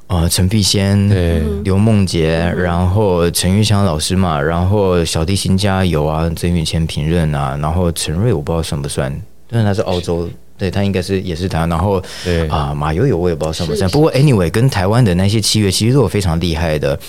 [0.08, 9.14] 呃陈碧仙、对刘梦洁，然后陈玉香老师嘛，然后小提琴家有啊曾宇谦、评任啊，然后陈瑞我不知道算不算，
[9.50, 10.30] 但是他是澳洲。
[10.60, 12.48] 对他应该是也是他，然后对。
[12.50, 17.00] 啊马友友我也不知道算不算，不过 anyway 跟台湾的那些七月其实都有非常厉害的，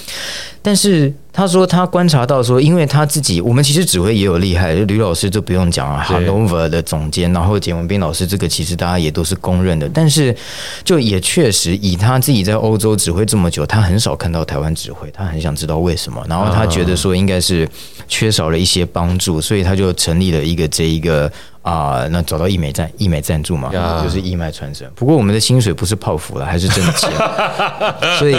[0.63, 10.35] 但是他说他观察到说，因为他自己我们其实指挥也有厉害，就吕老师就不用讲了，Hannover 的总监，然后简文斌老师这个其实大家也都是公认的，但是
[10.85, 17.69] 就也确实以他自己在欧洲指挥这么久，他很少看到台湾指挥，他很想知道为什么，然后他觉得说应该是
[18.09, 21.31] 缺少了一些帮助，所以他就成立了一个这一个。
[21.63, 23.71] 啊、呃，那找到义美赞义美赞助嘛.
[24.03, 24.91] 就是义卖传承。
[24.95, 27.11] 不过我们的薪水不是泡芙了，还是真的钱。
[28.19, 28.35] 所以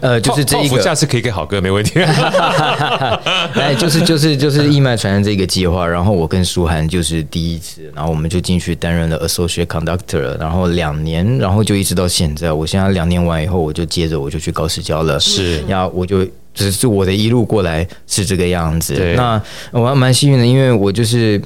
[0.00, 2.00] 呃，就是这一个，下次可以给好哥没问题。
[3.54, 12.52] 哎，就是就是就是义卖传承这个计划，然后我跟舒涵就是第一次，然后我们就进去担任了 associate conductor，然后两年，然后就一直到现在。
[12.52, 15.20] 我现在两年完以后，我就接着我就去高市交了。
[15.20, 19.14] 是，然后我就只是我的一路过来是这个样子。
[19.16, 19.40] 那
[19.70, 21.40] 我还蛮幸运的，因为我就是。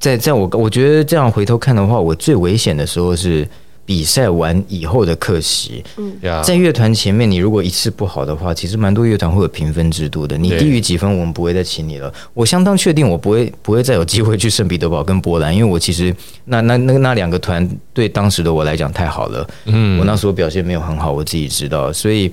[0.00, 3.46] 在在我我觉得这样回头看的话，我最危险的时候是
[3.84, 5.84] 比赛完以后的课席。
[5.98, 10.38] 嗯，在乐团前面，你如果一次不好的话，其实蛮多乐团会有评分制度的。
[10.38, 12.12] 你低于几分，我们不会再请你了。
[12.32, 16.14] 我相当确定，我不会不会再有机会去圣彼得堡跟波兰，因为我其实
[16.46, 19.46] 那那那那两个团对当时的我来讲太好了。
[19.66, 22.32] 嗯，我那时候表现没有很好，我自己知道，所以。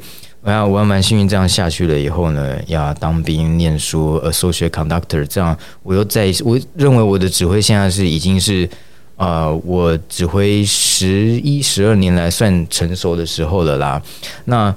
[0.54, 8.70] 啊，我还蛮幸运，这样下去了以后呢，要当兵、念书，associate conductor，这样我又在，我认为我的指挥现在是已经是，
[9.18, 11.08] 呃，我指挥十
[11.42, 14.02] 一、十二年来算成熟的时候了啦。
[14.46, 14.74] 那，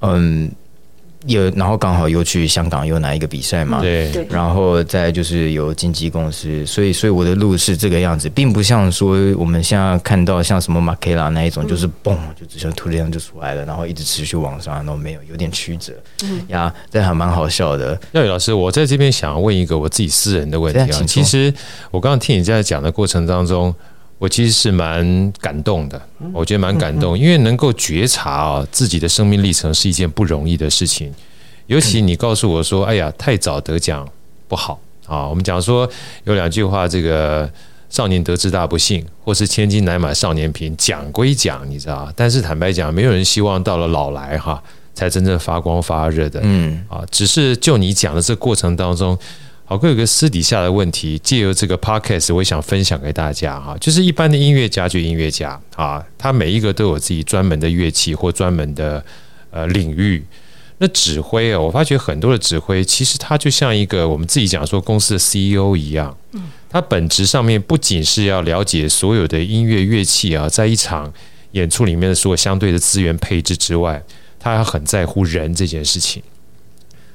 [0.00, 0.50] 嗯。
[1.26, 15.92] 有，然后刚好又去香港又拿一个比赛嘛，对，然后再就是有经纪公司，所以所以我的路是这个样子，并不像说我们现在看到像什么马凯拉那一种，就是嘣就直接突然就出来了，然后一直持续往上，然后没有有点曲折，
[16.24, 16.40] 嗯。
[16.48, 18.00] 呀，这还蛮好笑的。
[18.12, 21.52] 廖宇老师，我在这边想要问一个我自己私人的问题啊，其实
[21.90, 23.74] 我刚刚听你在讲的过程当中。
[24.20, 25.98] 我其实是蛮感动的，
[26.34, 31.10] 我觉得蛮感动，因为能够觉察啊自己的生命历程是一件不容易的事情。
[31.66, 34.06] 尤其你告诉我说：“哎呀，太早得奖
[34.46, 35.88] 不好啊。”我们讲说
[36.24, 37.50] 有两句话：“这个
[37.88, 44.62] 少年得志大不幸，或是千金难买少年贫。”讲归讲，你知道，但是坦白讲，没有人希望到了老来哈
[44.94, 46.40] 才真正发光发热的。
[46.42, 49.18] 嗯啊，只是就你讲的这过程当中。
[49.70, 53.76] 好，哥有个私底下的问题，借由这个 podcast，我想分享给大家哈。
[53.80, 59.04] 就是一般的音乐家就音乐家啊，他每一个都有自己专门的乐器或专门的
[59.52, 60.24] 呃领域。
[60.78, 66.18] 那指挥啊，我发觉很多的指挥其实他就像一个我们自己讲说公司的 CEO 一样，
[66.68, 71.12] 他本质上面不仅是要了解所有的音乐乐器啊，在一场
[71.52, 74.02] 演出里面的所有相对的资源配置之外，
[74.40, 76.20] 他还很在乎人这件事情。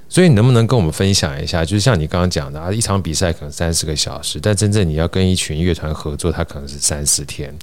[0.07, 1.65] 所以你能不能跟我们分享一下？
[1.65, 7.53] 就是像你刚刚讲的啊，一场比赛可能三十个小时，但真正你要跟一群乐团合作，它可能是三四天。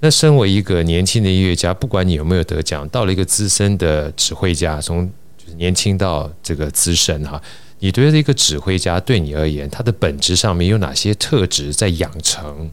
[0.00, 5.06] 那身为一个年轻的音乐家，不管你有没有得奖，到了一个资深的指挥家，从
[5.36, 7.40] 就是年轻到这个资深哈，
[7.80, 12.70] 你觉得一个指挥家对你而言，他的本质上面有哪些特质在养成，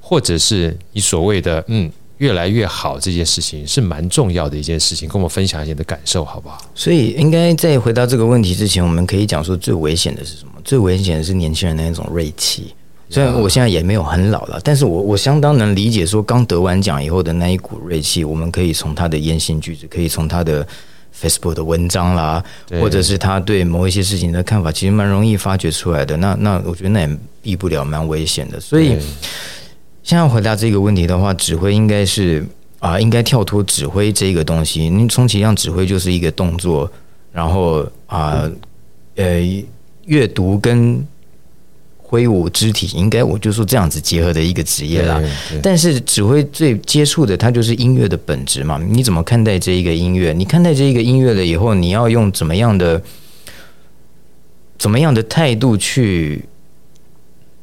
[0.00, 1.92] 或者是你所谓的嗯？
[2.18, 6.58] 越来越好这件事情是蛮重要的一件事情，跟我们分享一下你的感受好不好？
[6.74, 10.52] 所以应该在回答这个问题之前，我们可以讲说最危险的是什么？
[10.64, 12.72] 最危险的是年轻人的那种锐气。
[13.10, 20.66] 虽然我现在也没有很老了，但是我我相当能理解说刚得完奖以后的那一股锐气，我们可以从他的言行举止，可以从他的
[21.20, 22.42] Facebook 的文章啦，
[22.80, 26.16] 或者是他对某一些事情的看法，其实蛮容易发掘出来的。
[26.16, 28.96] 那那我觉得那也避不了蛮危险的，所以。
[30.04, 32.46] 现在回答这个问题的话，指挥应该是
[32.78, 34.90] 啊，应该跳脱指挥这个东西。
[34.90, 36.88] 你充其量指挥就是一个动作，
[37.32, 38.46] 然后啊，
[39.16, 39.40] 呃，
[40.04, 41.02] 阅读跟
[41.96, 45.18] 挥舞肢体，应该我就说这样子结合的一个职业啦。
[45.62, 48.78] 但是指挥最接触的，它就是音乐的本质嘛。
[48.86, 50.34] 你怎么看待这一个音乐？
[50.34, 53.02] 你看待这一个音乐了以后，你要用怎么样的、
[54.76, 56.44] 怎么样的态度去？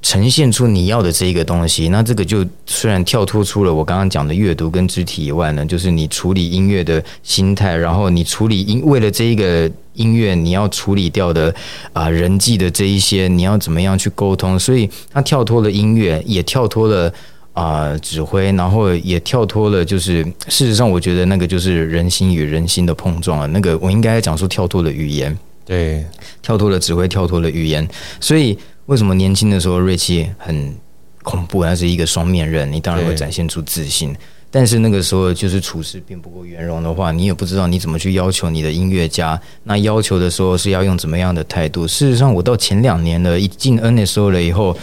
[0.01, 11.53] 呈现出你要的这一个东西，那这个就虽然跳脱出了我刚刚讲的阅读跟肢体以外呢，就是你处理音乐的心态，然后你处理音为了这一个音乐你要处理掉的
[11.93, 14.57] 啊人际的这一些，你要怎么样去沟通？
[14.57, 17.13] 所以它跳脱了音乐，也跳脱了
[17.53, 23.45] 啊指挥，然后也跳脱了，就是事实上我觉得那个就是人心与人心的碰撞啊。
[23.45, 26.03] 那个我应该讲说跳脱了语言，对，
[26.41, 27.87] 跳脱了指挥，跳脱了语言，
[28.19, 28.57] 所以。
[28.91, 30.75] 为什么年轻的时候锐气很
[31.23, 31.63] 恐怖？
[31.63, 34.13] 那是一个双面人，你当然会展现出自信。
[34.49, 39.39] 但是那个时候就是处事并不够圆融的话，你也不知道你怎么去要求你的音乐家。
[39.63, 41.87] 那要求的时候是要用怎么样的态度？
[41.87, 44.77] 事实上，我到前两年了，一进 NSO 了以后，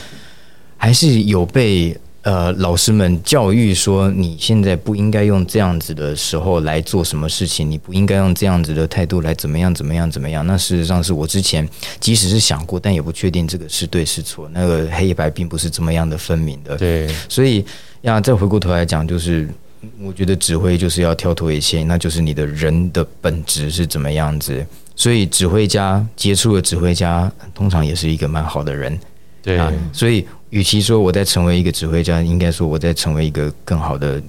[0.78, 1.94] 还是有被。
[2.28, 10.46] 呃老师们教育说，你现在不应该用这样子的时候来做什么事情，你不应该用这样子的态度来怎么样怎么样怎么样。
[10.46, 11.66] 那事实上是我之前
[11.98, 14.46] 即使是想过，但也不确定这个是对是错。
[14.52, 16.76] 那个黑白并不是这么样的分明的。
[16.76, 17.64] 对，所以
[18.02, 19.48] 呀，再回过头来讲，就是
[20.02, 24.62] 我觉得指挥就是要跳脱一切，那就是你的人的本质是怎么样子。
[24.94, 28.98] 所以指挥家接触的指挥家，通常也是一个蛮好的人。
[29.40, 34.20] 对啊，所以与其说我在成为一个指挥家，应该说我在成为一个更好的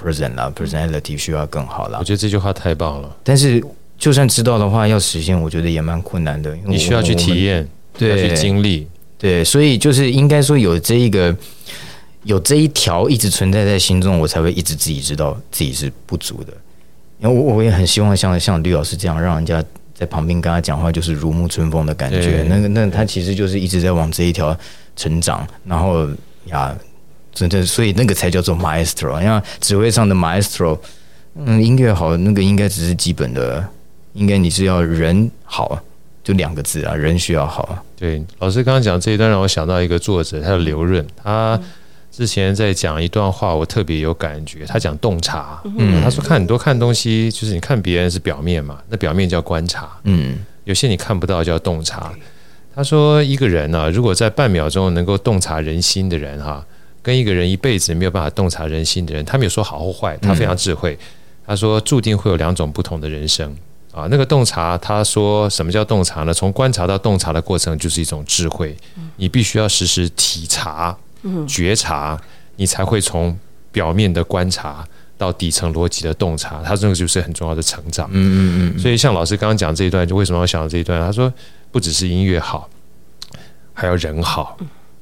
[0.00, 1.98] person 啦，personality 需要更好啦。
[1.98, 3.16] 我觉得这句话太棒了。
[3.22, 3.62] 但是
[3.98, 6.56] 就算知道的话，要实现，我觉得也蛮困难的。
[6.66, 7.66] 你需要去体验，
[7.96, 8.86] 对，要去经历，
[9.18, 11.34] 对，所以就是应该说有这一个，
[12.24, 16.52] 有这一条一直存在在心中，我才会一直自己知道自己是不足的。
[17.20, 19.64] 因为我我也很希望像像吕老师这样，让人家。
[19.94, 24.58] 在旁边跟他讲话就是如沐春风的感觉，那个那他其实就是一直在往这一条
[24.96, 26.08] 成长，然后
[26.46, 26.76] 呀，
[27.32, 30.78] 真的所以那个才叫做 maestro，因为指挥上的 maestro，
[31.34, 33.66] 嗯，音乐好，那个应该只是基本的，
[34.12, 35.78] 应该你是要人好，
[36.22, 37.84] 就两个字啊，人需要好。
[37.96, 41.60] 对，老师刚刚讲这一段让我想到一个作者，他叫刘润，他。
[42.14, 44.66] 之前在讲一段话，我特别有感觉。
[44.66, 52.12] 他讲洞察，嗯，他说看很多看东西，就是你看别人是表面嘛，那表面叫观察，嗯，有些你看不到叫洞察。
[52.74, 56.66] 他说一个人呢、啊，如果在半秒钟能够洞察人心的人哈、啊，
[57.02, 60.98] 跟一个人一辈子没有办法洞察人心的人，他没有说好或坏，他非常智慧。
[61.46, 63.54] 他说注定会有两种不同的人生
[63.92, 64.06] 啊。
[64.10, 66.32] 那个洞察，他说什么叫洞察呢？
[66.32, 68.76] 从观察到洞察的过程就是一种智慧，
[69.16, 70.96] 你必须要时时体察。
[71.46, 72.20] 觉察，
[72.56, 73.38] 你才会从
[73.70, 74.84] 表面的观察
[75.16, 78.08] 到底层逻辑的洞察，他这个就是很重要的成长。
[78.10, 78.78] 嗯嗯嗯。
[78.80, 81.00] 所以像老师刚刚讲这一段，就为什么要想到这一段？
[81.00, 81.32] 他说，
[81.72, 82.68] 不只是音乐好，
[83.72, 84.56] 还有人好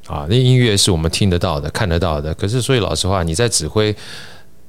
[0.06, 0.26] 啊。
[0.30, 2.32] 那音乐是我们听得到的、看得到的。
[2.32, 3.94] 可是，所以老实话，你在指挥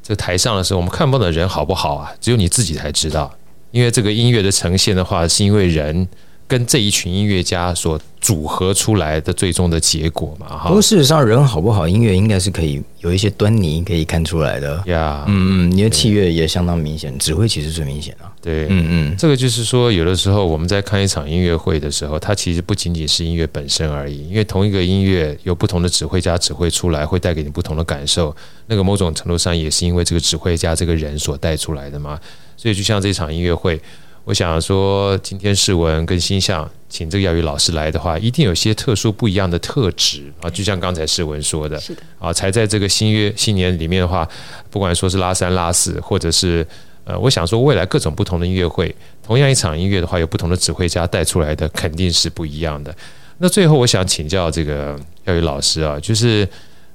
[0.03, 2.11] 这台上的时候，我们看不到的人好不好啊？
[2.19, 3.31] 只有你自己才知道。
[3.71, 6.05] 因为这个音乐的呈现的话，是因为人。
[6.51, 10.67] 跟这一群音乐家所组合出来的最终的结果嘛，哈。
[10.67, 14.83] 不过事实上，人好不好，音乐应该是可以有一些端倪可以看出来的。
[14.87, 18.27] 呀，嗯嗯，你的器乐也相当明显，指挥其实最明显啊。
[18.41, 28.35] 对，嗯嗯，这个就是说，有的时候我们在看一场音乐会的时候，它其实不仅仅是音乐本身而已，因为同一个音乐有不同的指挥家指挥出来，会带给你不同的感受。
[28.67, 32.19] 那个某种程度上也是因为这个指挥家这个人所带出来的嘛。
[32.57, 33.79] 所以就像这场音乐会。
[34.23, 44.27] 我想说，今天世文跟星象请这个耀宇老师来的话，一定有些特殊不一样的特质啊，就像刚才世文说的，是的啊，才在这个新月新年里面的话，
[44.69, 46.65] 不管说是拉三拉四，或者是
[47.03, 52.95] 呃，我想说未来各种不同的音乐会，同样一场音乐的话，有不同的指挥家带出来的，肯定是不一样的。
[53.39, 54.95] 那最后我想请教这个
[55.25, 56.47] 耀宇老师啊，就是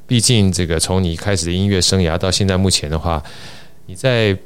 [0.06, 3.20] 毕竟这个从你开始的音乐生涯到现在目前的话，
[3.86, 4.38] 你在。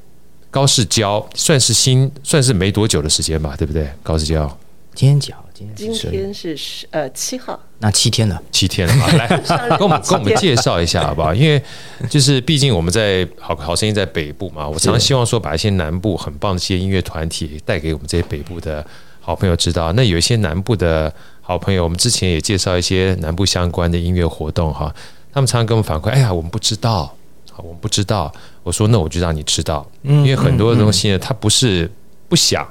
[0.50, 3.88] 高世交算是新，算是没多久的时间吧，对不对？
[4.02, 4.46] 高世交，
[4.94, 5.44] 今天几号？
[5.52, 9.06] 今天今天是十呃七号，那七天了，七天了嘛。
[9.12, 9.28] 来，
[9.76, 11.34] 跟我们跟我们介绍一下好不好？
[11.34, 11.62] 因为
[12.08, 18.82] 就是毕竟我们在好好声音在北部嘛，我常常希望说把一些南部很棒的一些音乐团体带给我们这些北部的
[19.20, 19.92] 好朋友知道。
[19.92, 24.92] 那有一些南部的好朋友，我们之前也介绍一些南部相关的音乐活动哈，
[25.30, 27.14] 他们常常跟我们反馈，哎呀，我们不知道。
[27.62, 28.32] 我们不知道，
[28.70, 31.90] 我说那我就让你知道，因为很多东西呢，他不是
[32.28, 32.64] 不想，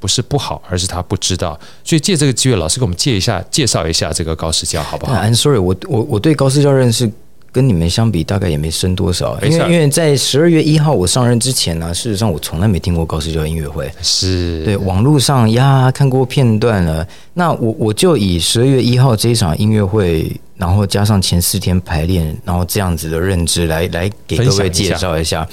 [0.00, 1.60] 不是不好，而是他不知道。
[1.84, 7.12] 所以借这个机会，老师给我们介一下，介绍一下这个高市交，好不好？I'm sorry，我我我对高市交认识
[7.52, 9.38] 跟你们相比，大概也没深多少。
[9.42, 17.06] 因为因为在十二月一号我上任之前呢，事实上我从来没听过高市交音乐会，是对网络上呀看过片段了。
[17.34, 20.34] 那我我就以十二月一号这一场音乐会。
[20.62, 25.44] 然后加上前四天排练，然后这样子的认知来来给各位介绍一下。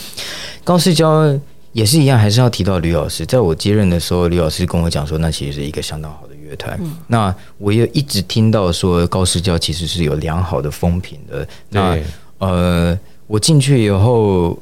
[0.63, 1.35] 高世娇
[1.71, 3.25] 也是一样，还是要提到吕老师。
[3.25, 6.77] 在我接任的时候，吕老师跟我讲说，那其实是一个相当好的乐团。
[6.79, 11.47] 嗯、那我也一直听到说，高世娇其实是有良好的风评的。
[11.69, 11.97] 那
[12.37, 12.95] 呃，
[13.25, 14.55] 我进去以后，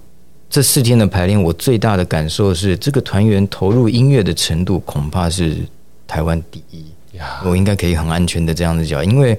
[0.49, 5.57] 这四天的排练，我最大的感受是，这个团员投入音乐的程度恐怕是
[6.07, 6.85] 台湾第一。
[7.45, 9.37] 我应该可以很安全的这样子讲，因为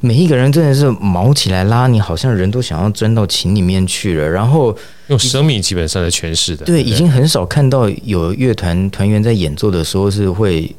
[0.00, 4.28] 每一个人真的是毛起来拉你，好像人都想要钻到琴里面去了。
[4.28, 4.76] 然后
[5.08, 10.74] 用生命基本上来诠释的，对，已经很少看到有乐团团员在演奏的时候是会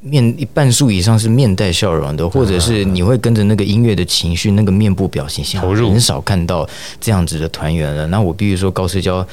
[0.00, 6.68] 面一半数以上是面带笑容的，或者是你会跟着那个音乐的情绪，那个面部表情，投入，很少看到
[7.00, 8.06] 这样子的团员了。
[8.06, 9.26] 那我必须说，高市交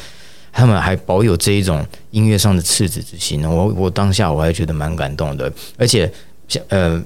[0.51, 3.49] 他们还保有这一种音乐上的赤子之心呢。
[3.49, 6.11] 我我当下我还觉得蛮感动的，而且。
[6.47, 7.01] 像呃，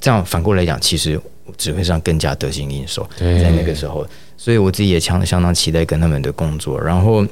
[0.00, 1.20] 这样反过来讲，其实
[1.56, 3.08] 指挥上更加得心应手。
[3.18, 6.80] 对在那个时候，所以我自己也相相当期待跟他们的工作。
[6.80, 7.26] 然后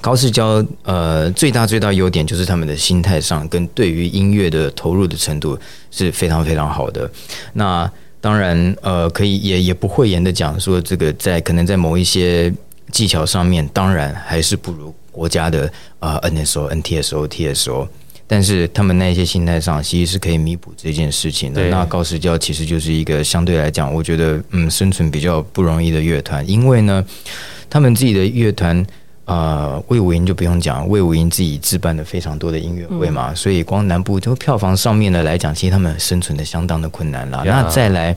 [0.00, 5.58] 高世交呃最大最大优点就是他们的心态上跟对于音乐的投入的程度
[5.90, 7.10] 是非常非常好的。
[7.52, 12.52] 那当然呃可以也也不讳言的讲说，这个在可能在某一些
[12.90, 17.88] 技巧上面，当然还是不如国家的啊、呃、NSO、NTSO、TSO。
[18.26, 21.68] 但是他们那些心态上，其实是可以弥补这件事情的。
[21.68, 27.04] 那高市交其实就是一个相对来讲，我觉得嗯，生存比较不容易的乐团，因为呢，
[27.68, 28.84] 他们自己的乐团
[29.24, 37.42] 啊，魏武营就不用讲，魏武营自己置办的非常多的音乐会嘛，嗯、所以光南部就票房上面的来讲，其实他们生存的相当的困难了。
[37.44, 38.16] 那再来。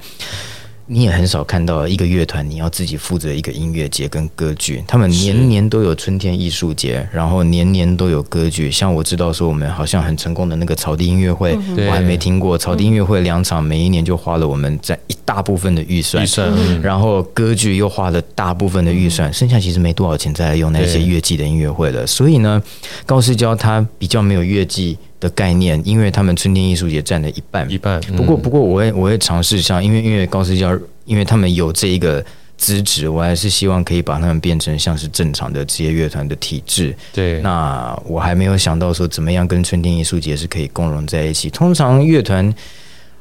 [0.89, 4.81] 你也很少看到一个乐团，你要自己负责一个音乐节跟歌剧。
[4.87, 8.71] 他们年年都有春天艺术节，然后年年都有歌剧。
[8.71, 12.57] 像我知道说，我们好像很成功的那个草地音乐会，我还没听过。
[12.57, 16.81] 草地音乐会两场，每一年就花了我们在一大部分的预算，预算。
[16.81, 22.07] 然后歌剧又花了大部分的预算，剩下其实没多少钱再来用那些乐季的音乐会了。
[22.07, 22.63] 所以呢，
[23.05, 27.99] 高市交他比较没有乐季的概念，因为他们春天艺术节占了一半，一半。
[28.15, 32.23] 不过，不过，我会我会尝试一下，因为因为高市交，因为他们有这一个
[32.57, 36.95] 资质，我还是希望可以把他们变成像是正常的职业乐团的体制。
[37.13, 41.49] 对，那我还没有想到说怎么样跟春天艺术节是可以共融在一起。
[41.49, 42.53] 通常乐团，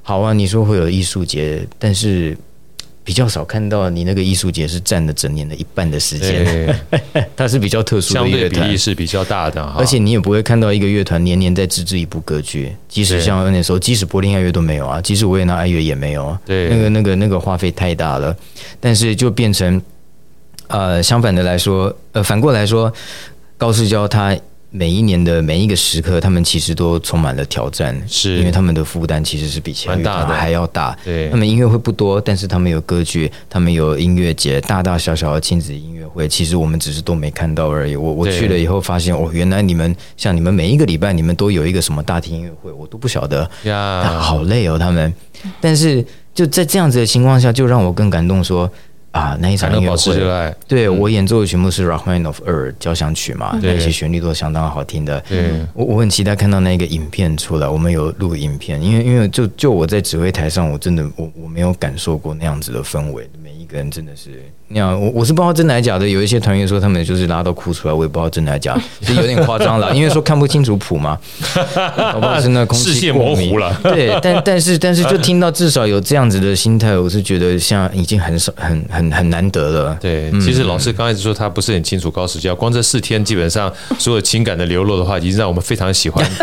[0.02, 2.36] 好啊，你说会有艺术节，但是。
[3.06, 6.76] 比较少看到你那个艺术节是占了整年的一半的时间，
[7.36, 18.36] 它是比较特殊的乐团，相对比例是比较大的，而且你也不会看到一个乐团年年在自制一部歌剧，即使像那时候，即使柏林爱乐都没有啊，即使维也纳爱乐也没有，对，那个那个那个花费太大了，
[18.80, 19.80] 但是就变成，
[20.66, 22.92] 呃，相反的来说，呃，反过来说，
[23.56, 24.36] 高世娇他。
[24.76, 30.94] 每一年的每一个时刻，他们其实都充满了挑战，是因为他们的负担其实是比其他乐团还要大。
[31.02, 37.96] 对，他们音乐会不多，但是他们有歌剧，他们有音乐节，大大小小的亲子音乐会，其实我们只是都没看到而已。
[37.96, 45.10] 我我去了以后发现，哦，原来你们像你们每一个礼拜，你们都有一个什么大厅音乐会，我都不晓得呀，好累哦，他们。
[45.58, 46.04] 但是
[46.34, 48.70] 就在这样子的情况下，就让我更感动说。
[49.16, 55.22] 啊，那一场音乐会，对我演奏的曲目是 Rachmaninoff 交响曲嘛，那些旋律都相当好听的。
[55.30, 64.42] 嗯我我很期待看到那个影片出来，我们有录影片，因为因为就就我在指挥台上，我真的我我没有感受过那样子的氛围，每一个人真的是。
[64.68, 66.08] 那样，我我是不知道真的还假的。
[66.08, 69.94] 有一些团员说他们就是拉到哭出来，我也不知道真的还假， 就有点夸张了。
[69.94, 71.16] 因为说看不清楚谱嘛，
[72.12, 72.40] 好不好？
[72.40, 73.78] 是那空气视线模糊了。
[73.84, 79.96] 对，但但是但是就听到至少有这样子的心态，我是觉得像已经很少很很很难得了。
[80.00, 86.24] 对，其实老师刚开始说他不是很清楚高市交，光这四天基本上所有情感的流露的话，已经让我们非常喜欢。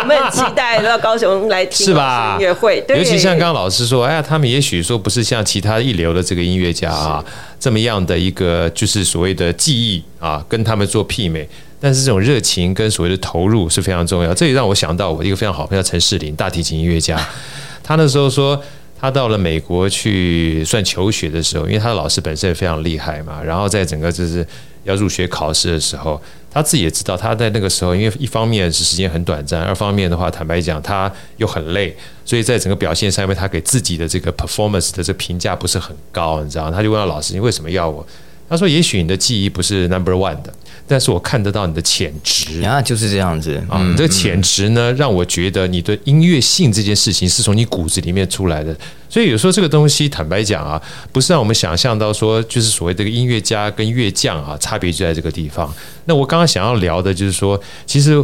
[0.00, 2.36] 我们很期待到高雄来听是吧？
[2.38, 6.93] 音乐会，对，尤其像刚刚老师说，哎呀，他们也许说不是像其他一流的这个音乐家。
[6.94, 7.24] 啊，
[7.58, 11.48] 这么样的一个就是所谓的技艺啊，跟他们做媲美，
[11.80, 14.32] 但是这种热情跟所谓的投入是非常重要。
[14.32, 17.18] 这也让我想到我一个非常好朋友陈世林，大提琴音乐家。
[17.82, 18.60] 他那时候说，
[18.98, 24.46] 他到了美国去算求学的时候，因为他的老师本身也非常厉害嘛，然后在整个就是
[24.84, 26.20] 要入学考试的时候。
[26.54, 31.94] 他自己也知道，他在那个时候，因为一方面是时间很短暂，二方面的话，坦白讲，他又很累，
[32.24, 36.70] 所以在整个表现上面，他给自己的这个 performance 的这评价不是很高，你知道？
[36.70, 38.06] 他就问到老师：“你为什么要我？”
[38.48, 40.54] 他说：“也许你的记忆不是 number one 的。”
[40.86, 43.82] 但是我看得到你的潜质啊，就是这样子啊。
[43.82, 48.76] 你这个潜质呢，让我觉得你的音乐性这件事情是从你骨子里面出来的。
[49.08, 50.80] 所以有时候这个东西，坦白讲啊，
[51.10, 55.72] 不是让我们想象到说，就是所谓这个音乐家跟乐匠啊，差别就在这个地方。
[56.04, 58.22] 那我刚刚想要聊的就是说，其实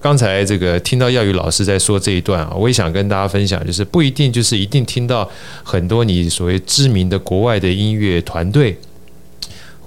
[0.00, 5.30] 刚才这个听到耀宇老师在说这一段啊，我也想跟大家分享，就是不一定就是一定听到
[5.62, 8.76] 很多你所谓知名的国外的音乐团队。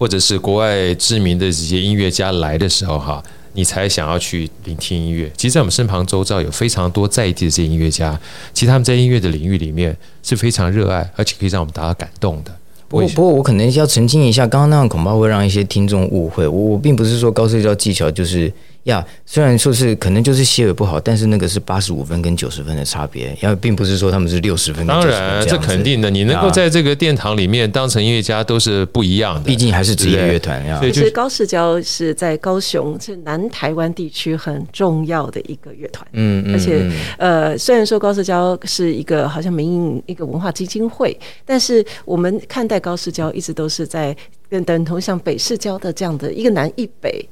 [0.03, 3.23] 或者是国外知名的这些音乐家来的时候，哈，
[3.53, 5.31] 你才想要去聆听音乐。
[5.37, 8.19] 其实，在我们身旁周遭有非常多在地的这些音乐家，
[8.53, 12.51] 其实他们在音乐的领域里面是非常热爱，而且可以让我们达到感动的。
[12.89, 16.45] 不过，不过我可能要澄清一下，刚刚那样恐怕会让一些听众误会。
[16.45, 18.51] 我我并不是说高社交技巧就是。
[18.83, 24.85] 呀，虽然说是可能就是谢尔不好，但是那个是八十五分跟九十分的差别，呀，并不是说他们是六十分。
[24.85, 30.79] 当然，这肯定的，你能够在这个殿堂里面当成音乐家都是不一样的，毕竟还是职业乐团呀。
[30.79, 36.05] 所以，其实高市交是在高雄，是南台湾地区很重要的一个乐团。
[36.11, 36.53] 嗯嗯。
[36.53, 44.15] 而且，呃，虽然说高市交是一个好像民营一个文化基金会，但是我们看待高市交一直都是在
[44.49, 47.25] 跟等同像北市交的这样的一个南一北。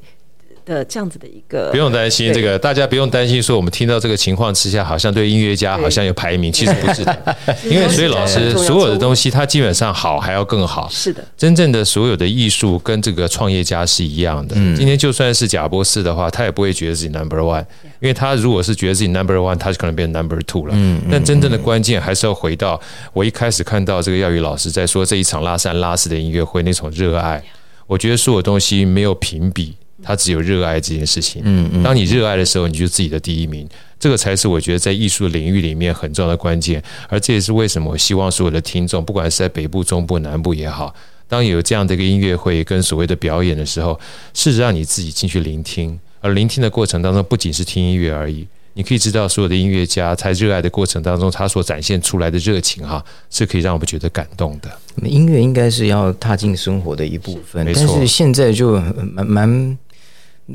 [0.74, 1.70] 的这样子的一个。
[1.72, 10.88] 不用担心这个，大家不用担心说我们听到这个情况之下，好像对音乐家好像有排名，其实不 是的，因为所以老师所有的东西，它基本上好还要更好。
[10.90, 14.56] 是的，真正的所有的艺术跟这个创业家是一样的。
[14.76, 17.66] 今天就算是贾博士的话，他也不会觉得自己 number one，
[18.00, 20.76] 因为他如果是觉得自己 number one，他就可能变 number two 了。
[21.12, 22.80] 但真正的关键还是要回到
[23.14, 27.44] 我一开始看到这个耀宇老师在说这一场拉三拉四的音乐会那种热爱。
[27.88, 31.42] 我觉得所有东西没有评比，它只有热爱这件事情。
[31.46, 33.68] 嗯嗯，当你热爱的时候，你就是自己的第一名。
[34.00, 36.84] 这个才是我觉得在艺术领域里面很重要的关键。
[37.08, 40.94] 而这也是为什么我希望所有的听众，不管是在北部、中部、南部也好，
[41.28, 44.00] 当有这样的一个音乐会跟所谓的表演的时候，
[44.34, 46.00] 试着让你自己进去聆听。
[46.20, 48.48] 而聆听的过程当中，不仅是听音乐而已。
[48.74, 54.72] 你可以知道，所有的音乐家在热爱的过程当中，他所展现出来的热情，哈，是可以让我们觉得感动的。
[55.08, 58.80] 音乐应该是要踏进生活的一部分，但是现在就
[59.14, 59.78] 蛮蛮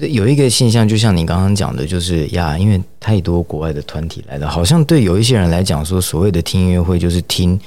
[0.00, 7.58] 有一个现象，就像你刚刚讲的，就是呀，因为太多国外的团体来了，好像对有一些人来讲，说所谓的听音乐会就是听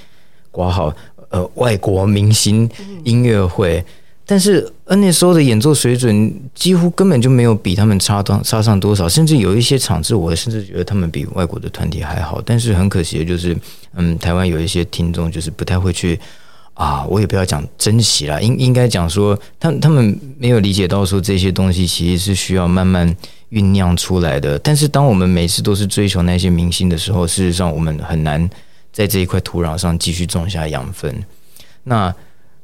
[0.52, 0.94] 挂号
[1.30, 2.70] 呃外国明星
[3.04, 3.84] 音乐会。
[4.26, 12.40] 但是 NSO 的演奏水准几乎根本就没有比他们差多差上多少，甚至有一些场次，我甚至觉得他们比外国的团体还好。
[12.46, 13.58] 但是很可惜的就是，
[13.96, 16.20] 嗯，台湾有一些听众就是不太会去
[16.80, 23.14] 啊，我也不要讲珍惜啦，应应该讲说，他他们没有理解到说这些东西其实是需要慢慢
[23.52, 24.58] 酝酿出来的。
[24.60, 28.50] 但是当我们每次都是追求那些明星的时候，事实上我们很难
[28.94, 31.14] 在这一块土壤上继续种下养分。
[31.84, 32.16] 那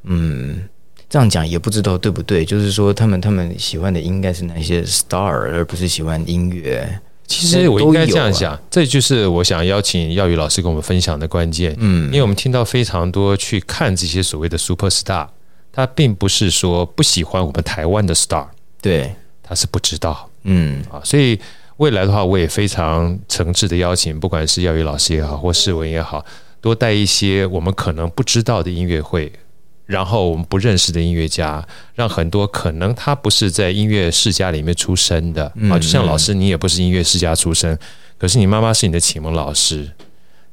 [0.04, 0.64] 嗯。
[1.08, 7.00] 这样讲也不知道对不对，就是说他们他们喜欢的应该是那些 star，而不是喜欢音乐。
[7.28, 11.76] 其实我应该这样想，这就是我想邀请耀宇老师跟我们分享的关键。
[11.80, 15.28] 嗯，因为我们听到非常多去看这些所谓的 super star，
[15.72, 18.46] 他并不是说不喜欢我们台湾的 star，
[18.82, 20.30] 对，他是不知道。
[20.44, 21.40] 嗯啊，所以
[21.78, 26.24] 未来的话，我也非常诚挚的邀请，不管是耀宇老师也好，或世文也好，
[26.62, 29.32] 多带一些我们可能不知道的音乐会。
[29.86, 35.46] 然后我们不认识的音乐家，让很多可能他不是在音乐世家里面出生的。
[35.70, 37.78] 啊，就像老师，你也不是音乐世家出身，
[38.18, 39.92] 可是你妈妈是你的启蒙老师，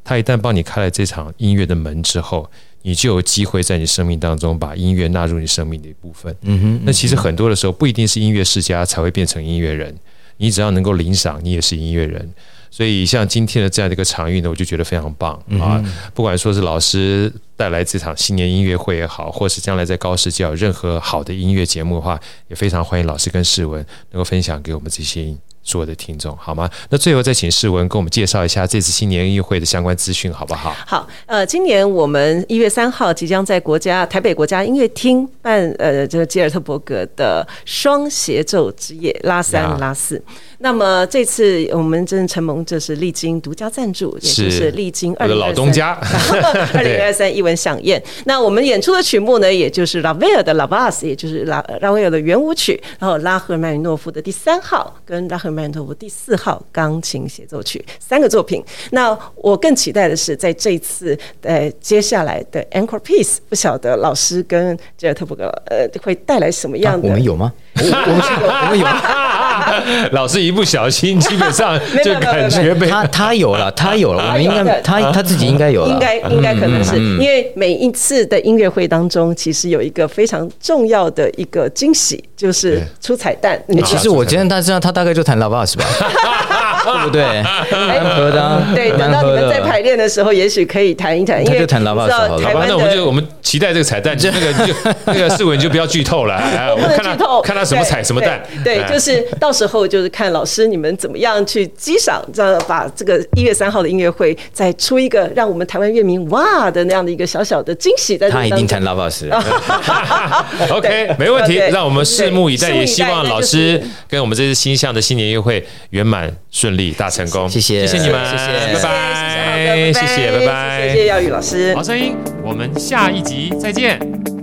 [0.04, 2.50] 他一旦帮你开了这场音乐的门之后，
[2.82, 6.36] 你就有机会在你生命当中把音乐纳入你生命的一部分。
[6.42, 9.96] 嗯哼，那其实很多的时候不一定是音乐世家才会变成音乐人，
[10.36, 12.30] 你只要能够领赏，你也是音乐人。
[12.72, 15.78] 所以像今天的这样的一个场域呢，我就觉得非常棒啊！
[16.14, 22.18] 不管说是老师带来这场新年音乐会也好，或是将来在高世界有任何好的音乐节目的话，
[22.48, 25.36] 也非常欢迎老师跟世文能够分享给我们这些。
[25.62, 26.68] 所有的听众好吗？
[26.90, 30.74] 那最后再请世文跟我们介绍一下这次新年音乐会的相关资讯，好不好？
[30.84, 40.20] 好，呃，今年我们一月三号即将在国家台北国家音乐厅办，呃，这个吉尔特伯格的双协奏之夜，拉三拉四。
[40.58, 45.94] 那么这次我们真承蒙这是丽晶独家赞助，也就是丽晶二零二三
[46.74, 48.02] 二零二三一文响宴。
[48.24, 55.51] 那我们演出的曲目呢，也就是拉威尔的拉巴斯，也就是拉拉威尔的圆舞曲，然后拉赫曼尼诺夫的第三号跟拉赫。
[55.52, 58.64] 曼托夫第四号钢琴协奏曲三个作品。
[58.90, 67.08] 那我更期待的是，在这一次呃接下来的 Anchor Piece，不晓得老师跟杰特伯格呃会带来什么样的？
[67.08, 67.52] 我们有吗？
[67.90, 68.86] 我们有，我们有。
[70.12, 74.24] 老师一不小心，基本上 就感觉被他他有了，他有了。
[74.26, 83.60] 我们应该他他自己应该有了，应该应该可能是因为每一次的音乐会当中，其实有一个非常重要的一个惊喜，就是出彩蛋。
[83.84, 85.84] 其实我今天他知道，他大概就弹 Lavasse 吧。
[86.82, 87.42] 对不对？
[87.42, 88.62] 蛮合的。
[88.74, 91.44] 对，等到你们在排练的时候，也许可以谈一谈。
[91.44, 94.74] 因为知道台湾那我们就我们期待这个彩蛋，就 那个就
[95.06, 96.34] 那个世文就不要剧透了。
[96.74, 98.42] 我们看他看他什么彩什么蛋。
[98.64, 108.30] 对，就是到时候就是看老师你们怎么样去激赏，这样把这个一月三号的音乐会再出一个让我们台湾乐迷哇的那样的一个小小的惊喜在。
[108.30, 109.30] 他一定谈 Lavasse。
[110.70, 112.70] OK，没问题，让我们拭目以待。
[112.72, 116.30] 也希望老师跟我们这次新象的新年音乐会圆满
[116.72, 124.41] 顺利大成功，谢谢，谢谢你们，谢谢，拜拜，谢谢，拜拜，谢谢耀宇老师，好声音，我们下一集再见。